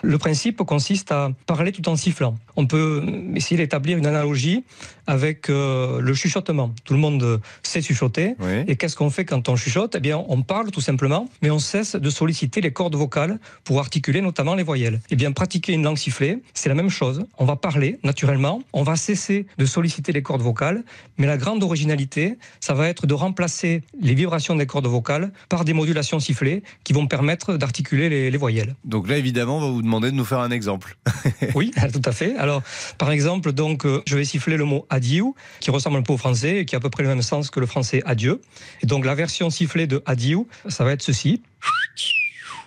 Le 0.01 0.17
principe 0.17 0.57
consiste 0.63 1.11
à 1.11 1.31
parler 1.45 1.71
tout 1.71 1.87
en 1.87 1.95
sifflant. 1.95 2.35
On 2.55 2.65
peut 2.65 3.03
euh, 3.05 3.35
essayer 3.35 3.57
d'établir 3.57 3.97
une 3.97 4.07
analogie 4.07 4.63
avec 5.05 5.49
euh, 5.49 6.01
le 6.01 6.13
chuchotement. 6.13 6.73
Tout 6.83 6.93
le 6.93 6.99
monde 6.99 7.41
sait 7.63 7.81
chuchoter. 7.81 8.35
Et 8.67 8.75
qu'est-ce 8.75 8.95
qu'on 8.95 9.09
fait 9.09 9.23
quand 9.23 9.49
on 9.49 9.55
chuchote? 9.55 9.95
Eh 9.95 9.99
bien, 9.99 10.23
on 10.27 10.41
parle 10.41 10.71
tout 10.71 10.81
simplement, 10.81 11.29
mais 11.41 11.49
on 11.49 11.59
cesse 11.59 11.95
de 11.95 12.09
solliciter 12.09 12.59
les 12.61 12.73
cordes 12.73 12.95
vocales 12.95 13.39
pour 13.63 13.79
articuler 13.79 14.21
notamment 14.21 14.55
les 14.55 14.63
voyelles. 14.63 14.99
Eh 15.09 15.15
bien, 15.15 15.31
pratiquer 15.31 15.73
une 15.73 15.83
langue 15.83 15.97
sifflée, 15.97 16.41
c'est 16.53 16.69
la 16.69 16.75
même 16.75 16.89
chose. 16.89 17.25
On 17.37 17.45
va 17.45 17.55
parler 17.55 17.99
naturellement, 18.03 18.61
on 18.73 18.83
va 18.83 18.95
cesser 18.95 19.45
de 19.57 19.65
solliciter 19.65 20.11
les 20.11 20.21
cordes 20.21 20.41
vocales, 20.41 20.83
mais 21.17 21.27
la 21.27 21.37
grande 21.37 21.63
originalité, 21.63 22.37
ça 22.60 22.74
va 22.74 22.88
être 22.88 23.08
de 23.08 23.13
remplacer 23.13 23.84
les 24.00 24.13
vibrations 24.13 24.56
des 24.56 24.66
cordes 24.66 24.88
vocales 24.88 25.32
par 25.50 25.66
des 25.66 25.74
modulations 25.74 26.20
sifflées 26.20 26.63
qui 26.84 26.94
vont 26.94 27.08
permettre 27.08 27.58
d'articuler 27.58 28.10
les, 28.10 28.32
les 28.32 28.38
voyelles. 28.38 28.75
Donc 28.86 29.08
là, 29.08 29.18
évidemment, 29.18 29.58
on 29.58 29.62
va 29.62 29.68
vous 29.68 29.82
demander 29.82 30.12
de 30.12 30.16
nous 30.16 30.25
faire 30.25 30.39
un 30.39 30.51
exemple. 30.51 30.98
Oui, 31.56 31.72
tout 31.94 32.01
à 32.06 32.12
fait. 32.12 32.36
Alors, 32.38 32.62
par 32.98 33.12
exemple, 33.12 33.51
donc, 33.51 33.86
euh, 33.86 34.01
je 34.06 34.18
vais 34.18 34.25
siffler 34.25 34.58
le 34.58 34.66
mot 34.66 34.86
adieu, 34.89 35.24
qui 35.60 35.72
ressemble 35.72 35.98
un 35.98 36.01
peu 36.01 36.13
au 36.13 36.18
français 36.18 36.58
et 36.58 36.66
qui 36.66 36.75
a 36.75 36.77
à 36.77 36.82
peu 36.82 36.89
près 36.89 37.04
le 37.04 37.10
même 37.10 37.22
sens 37.22 37.50
que 37.50 37.60
le 37.60 37.66
français 37.66 38.01
adieu. 38.06 38.42
Et 38.82 38.88
donc, 38.88 39.06
la 39.06 39.16
version 39.16 39.50
sifflée 39.50 39.88
de 39.88 40.01
adieu, 40.06 40.39
ça 40.68 40.84
va 40.84 40.92
être 40.92 41.01
ceci. 41.01 41.42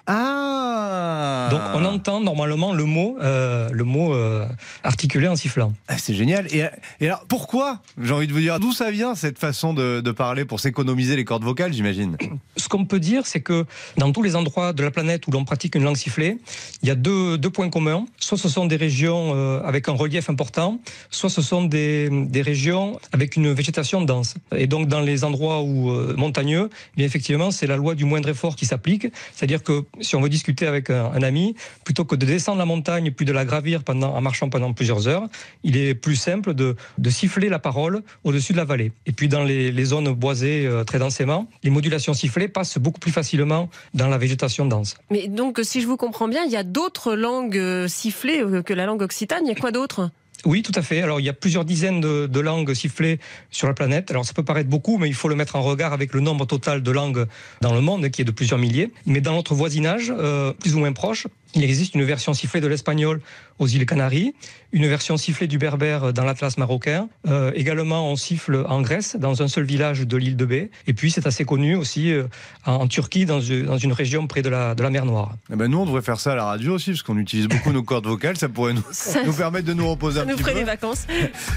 Ah 0.07 0.90
Donc, 1.51 1.61
on 1.75 1.85
entend 1.85 2.21
normalement 2.21 2.73
le 2.73 2.85
mot, 2.85 3.17
euh, 3.21 3.69
le 3.73 3.85
mot 3.85 4.15
euh, 4.15 4.47
articulé 4.85 5.29
en 5.29 5.37
sifflant. 5.37 5.73
Ah, 5.89 5.99
C'est 5.99 6.15
génial. 6.15 6.47
Et, 6.55 6.65
et 7.01 7.07
alors, 7.07 7.25
pourquoi 7.29 7.81
J'ai 8.01 8.13
envie 8.13 8.27
de 8.27 8.33
vous 8.33 8.41
dire, 8.41 8.61
d'où 8.61 8.73
ça 8.73 8.91
vient 8.91 9.15
cette 9.15 9.39
façon 9.39 9.75
de, 9.75 10.01
de 10.01 10.11
parler 10.11 10.45
pour 10.45 10.61
s'économiser 10.61 11.17
les 11.17 11.25
cordes 11.25 11.45
vocales, 11.45 11.73
j'imagine? 11.73 12.17
Ce 12.57 12.69
qu'on 12.69 12.85
peut 12.85 13.01
dire, 13.01 13.27
c'est 13.27 13.41
que 13.41 13.67
dans 13.97 14.13
tous 14.13 14.23
les 14.23 14.37
endroits 14.37 14.73
de 14.73 14.83
la 14.83 14.91
planète 14.91 15.27
où 15.27 15.31
l'on 15.31 15.45
pratique 15.45 15.75
une 15.75 15.85
langue 15.85 15.97
sifflée, 15.97 16.39
il 16.83 16.89
y 16.89 16.93
a 16.93 16.95
deux, 16.95 17.39
deux 17.39 17.51
points 17.51 17.71
communs. 17.71 18.07
Soit 18.19 18.39
ce 18.39 18.49
sont 18.49 18.67
des 18.67 18.77
régions 18.77 19.33
euh, 19.35 19.61
avec 19.65 19.89
un 19.89 19.93
relief 19.93 20.31
important, 20.31 20.81
soit 21.11 21.31
ce 21.31 21.43
sont 21.43 21.65
des, 21.65 22.09
des 22.11 22.43
régions 22.43 22.99
avec 23.13 23.37
une 23.37 23.53
végétation 23.53 24.03
dense. 24.03 24.35
Et 24.57 24.67
donc 24.67 24.89
dans 24.89 25.01
les 25.01 25.25
endroits 25.25 25.63
où 25.63 25.91
montagneux, 26.17 26.71
bien 26.97 27.07
effectivement, 27.07 27.51
c'est 27.51 27.67
la 27.67 27.77
loi 27.77 27.95
du 27.95 28.05
moindre 28.05 28.29
effort 28.29 28.57
qui 28.57 28.67
s'applique. 28.67 29.07
C'est-à-dire 29.35 29.63
que 29.63 29.85
si 30.01 30.17
on 30.17 30.21
veut 30.21 30.29
discuter 30.29 30.67
avec 30.67 30.91
un, 30.91 31.07
un 31.13 31.23
ami, 31.23 31.40
plutôt 31.85 32.05
que 32.05 32.17
de 32.17 32.27
descendre 32.27 32.59
la 32.59 32.67
montagne 32.67 33.11
puis 33.11 33.27
de 33.27 33.33
la 33.33 33.45
gravir 33.45 33.83
pendant, 33.83 34.15
en 34.15 34.21
marchant 34.21 34.49
pendant 34.49 34.73
plusieurs 34.73 35.09
heures, 35.09 35.27
il 35.63 35.77
est 35.77 35.95
plus 35.95 36.17
simple 36.17 36.55
de, 36.55 36.77
de 36.99 37.11
siffler 37.11 37.49
la 37.49 37.59
parole 37.59 38.03
au-dessus 38.25 38.53
de 38.53 38.59
la 38.59 38.65
vallée. 38.65 38.93
Et 39.07 39.13
puis 39.13 39.29
dans 39.29 39.45
les, 39.45 39.73
les 39.73 39.85
zones 39.85 40.13
boisées 40.13 40.67
euh, 40.67 40.85
très 40.85 40.99
densément, 40.99 41.47
les 41.63 41.71
modulations 41.71 42.15
sifflées 42.15 42.49
passent 42.49 42.79
beaucoup 42.79 43.01
plus 43.01 43.13
facilement 43.13 43.69
dans 43.95 44.09
la 44.09 44.19
végétation 44.19 44.67
dense. 44.67 44.97
Mais 45.11 45.29
donc, 45.29 45.61
si 45.63 45.81
je 45.81 45.87
vous 45.87 45.97
comprends 45.97 46.29
bien, 46.29 46.45
il 46.45 46.53
y 46.53 46.57
a 46.57 46.65
d'autres 46.65 47.15
langues 47.15 47.57
euh, 47.57 47.89
sifflées 47.89 48.43
euh, 48.43 48.63
que 48.63 48.75
la 48.75 48.87
langue 48.87 49.03
occitane. 49.03 49.43
Il 49.45 49.49
y 49.49 49.53
a 49.53 49.61
quoi 49.61 49.73
d'autre? 49.73 50.11
Oui, 50.45 50.63
tout 50.63 50.73
à 50.75 50.83
fait. 50.83 51.03
Alors, 51.03 51.21
il 51.21 51.27
y 51.27 51.29
a 51.29 51.33
plusieurs 51.33 51.65
dizaines 51.65 52.01
de, 52.01 52.41
langues 52.41 52.73
sifflées 52.75 53.19
sur 53.51 53.67
la 53.67 53.75
planète. 53.75 54.11
Alors, 54.11 54.25
ça 54.25 54.33
peut 54.33 54.43
paraître 54.43 54.69
beaucoup, 54.69 54.99
mais 54.99 55.09
il 55.09 55.15
faut 55.15 55.29
le 55.29 55.35
mettre 55.35 55.57
en 55.57 55.63
regard 55.63 55.93
avec 55.93 56.15
le 56.15 56.21
nombre 56.21 56.47
total 56.47 56.83
de 56.83 56.91
langues 56.91 57.27
dans 57.61 57.75
le 57.75 57.81
monde, 57.81 58.09
qui 58.11 58.23
est 58.23 58.25
de 58.25 58.31
plusieurs 58.31 58.59
milliers. 58.59 58.91
Mais 59.07 59.21
dans 59.21 59.35
notre 59.35 59.55
voisinage, 59.55 60.13
euh, 60.17 60.53
plus 60.53 60.75
ou 60.75 60.79
moins 60.79 60.93
proche, 60.93 61.27
il 61.55 61.65
existe 61.65 61.95
une 61.95 62.05
version 62.05 62.33
sifflée 62.35 62.61
de 62.61 62.67
l'espagnol 62.69 63.21
aux 63.59 63.67
îles 63.67 63.85
Canaries, 63.87 64.35
une 64.73 64.87
version 64.87 65.17
sifflée 65.17 65.47
du 65.49 65.59
berbère 65.59 66.13
dans 66.13 66.25
l'Atlas 66.25 66.57
marocain. 66.57 67.09
Euh, 67.29 67.51
également, 67.55 68.09
on 68.11 68.17
siffle 68.17 68.65
en 68.69 68.81
Grèce, 68.83 69.17
dans 69.19 69.43
un 69.43 69.49
seul 69.49 69.65
village 69.65 70.07
de 70.07 70.17
l'île 70.17 70.37
de 70.37 70.45
Bé. 70.45 70.71
Et 70.87 70.95
puis, 70.95 71.11
c'est 71.11 71.27
assez 71.27 71.45
connu 71.45 71.75
aussi 71.77 72.13
euh, 72.13 72.25
en, 72.67 72.73
en 72.75 72.87
Turquie, 72.87 73.27
dans, 73.27 73.41
une- 73.41 73.67
dans 73.67 73.79
une 73.79 73.93
région 73.93 74.27
près 74.27 74.43
de 74.43 74.49
la, 74.49 74.75
de 74.75 74.83
la 74.83 74.91
mer 74.91 75.05
Noire. 75.05 75.35
Eh 75.53 75.57
ben, 75.57 75.67
Nous, 75.69 75.79
on 75.79 75.85
devrait 75.87 76.03
faire 76.03 76.21
ça 76.21 76.33
à 76.33 76.37
la 76.37 76.45
radio 76.45 76.75
aussi, 76.75 76.91
parce 76.93 77.03
qu'on 77.03 77.19
utilise 77.19 77.49
beaucoup 77.49 77.73
nos 77.73 77.83
cordes 77.83 78.07
vocales. 78.07 78.37
Ça 78.39 78.49
pourrait 78.49 78.73
nous, 78.73 78.83
Ça- 78.93 79.23
nous 79.25 79.33
permettre 79.33 79.67
de 79.67 79.75
nous 79.75 79.89
reposer 79.91 80.19
Ça 80.19 80.23
un 80.23 80.27
nous 80.27 80.33
petit 80.35 80.43
ferait 80.43 80.53
peu. 80.55 80.59
des 80.61 80.65
vacances. 80.65 81.07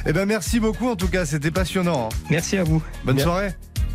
Eh 0.08 0.12
ben, 0.14 0.26
merci 0.26 0.60
beaucoup, 0.60 0.90
en 0.90 0.96
tout 0.96 1.08
cas, 1.08 1.26
c'était 1.26 1.52
passionnant. 1.52 2.10
hein. 2.12 2.16
Merci 2.30 2.58
à 2.58 2.64
vous. 2.64 2.82
Bonne 3.06 3.16
Bien. 3.16 3.24
soirée. 3.26 3.50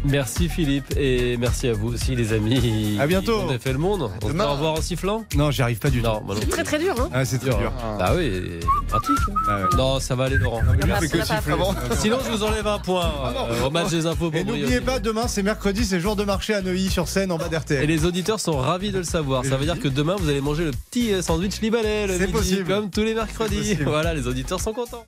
Merci 0.05 0.49
Philippe 0.49 0.95
et 0.97 1.37
merci 1.37 1.69
à 1.69 1.73
vous 1.73 1.93
aussi 1.93 2.15
les 2.15 2.33
amis. 2.33 2.97
À 3.01 3.07
bientôt. 3.07 3.41
On 3.49 3.51
a 3.55 3.59
fait 3.59 3.73
le 3.73 3.79
monde. 3.79 4.11
On 4.23 4.29
se 4.29 4.33
au 4.33 4.53
revoir 4.53 4.73
en 4.75 4.81
sifflant? 4.81 5.25
Non, 5.35 5.51
j'y 5.51 5.61
arrive 5.63 5.79
pas 5.79 5.91
du 5.91 6.01
tout. 6.03 6.09
C'est 6.41 6.49
très 6.49 6.65
très 6.65 6.79
dur. 6.79 6.95
Hein 7.01 7.09
Ah, 7.13 7.25
c'est 7.25 7.39
très 7.39 7.51
dur. 7.51 7.73
Bah 7.99 8.13
oui, 8.17 8.61
pratique. 8.89 9.17
hein. 9.49 9.69
Non, 9.77 9.99
ça 10.01 10.15
va 10.15 10.25
aller 10.25 10.37
Laurent. 10.37 10.61
Ah, 10.91 11.01
que 11.01 11.07
siffler. 11.25 11.55
Sinon, 11.99 12.19
je 12.25 12.31
vous 12.31 12.43
enlève 12.45 12.67
un 12.67 12.79
point 12.79 13.11
euh, 13.51 13.67
au 13.67 13.71
match 13.71 13.91
des 13.91 14.07
infos. 14.07 14.29
Et 14.29 14.43
pour 14.43 14.45
n'oubliez 14.47 14.67
Brieuc. 14.67 14.85
pas, 14.85 14.99
demain 15.01 15.27
c'est 15.27 15.43
mercredi, 15.43 15.85
c'est 15.85 16.01
jour 16.01 16.15
de 16.17 16.25
marché 16.25 16.55
à 16.55 16.63
Neuilly 16.63 16.91
sur 16.91 17.09
scène 17.09 17.33
en 17.33 17.39
bas 17.39 17.47
Et 17.47 17.51
d'RTL. 17.51 17.87
les 17.87 18.05
auditeurs 18.05 18.41
sont 18.41 18.57
ravis 18.57 18.93
de 18.93 18.99
le 18.99 19.05
savoir. 19.05 19.45
Ça 19.45 19.57
veut 19.57 19.65
dire 19.65 19.81
que 19.81 19.89
demain, 19.89 20.17
vous 20.19 20.29
allez 20.29 20.41
manger 20.41 20.65
le 20.65 20.71
petit 20.71 21.13
euh, 21.13 21.23
sandwich 21.23 21.61
libanais 21.61 22.07
le 22.07 22.19
midi, 22.19 22.33
possible. 22.33 22.65
comme 22.65 22.91
tous 22.91 23.03
les 23.03 23.15
mercredis. 23.15 23.75
Voilà, 23.85 24.15
les 24.15 24.27
auditeurs 24.29 24.61
sont 24.61 24.73
contents. 24.73 25.05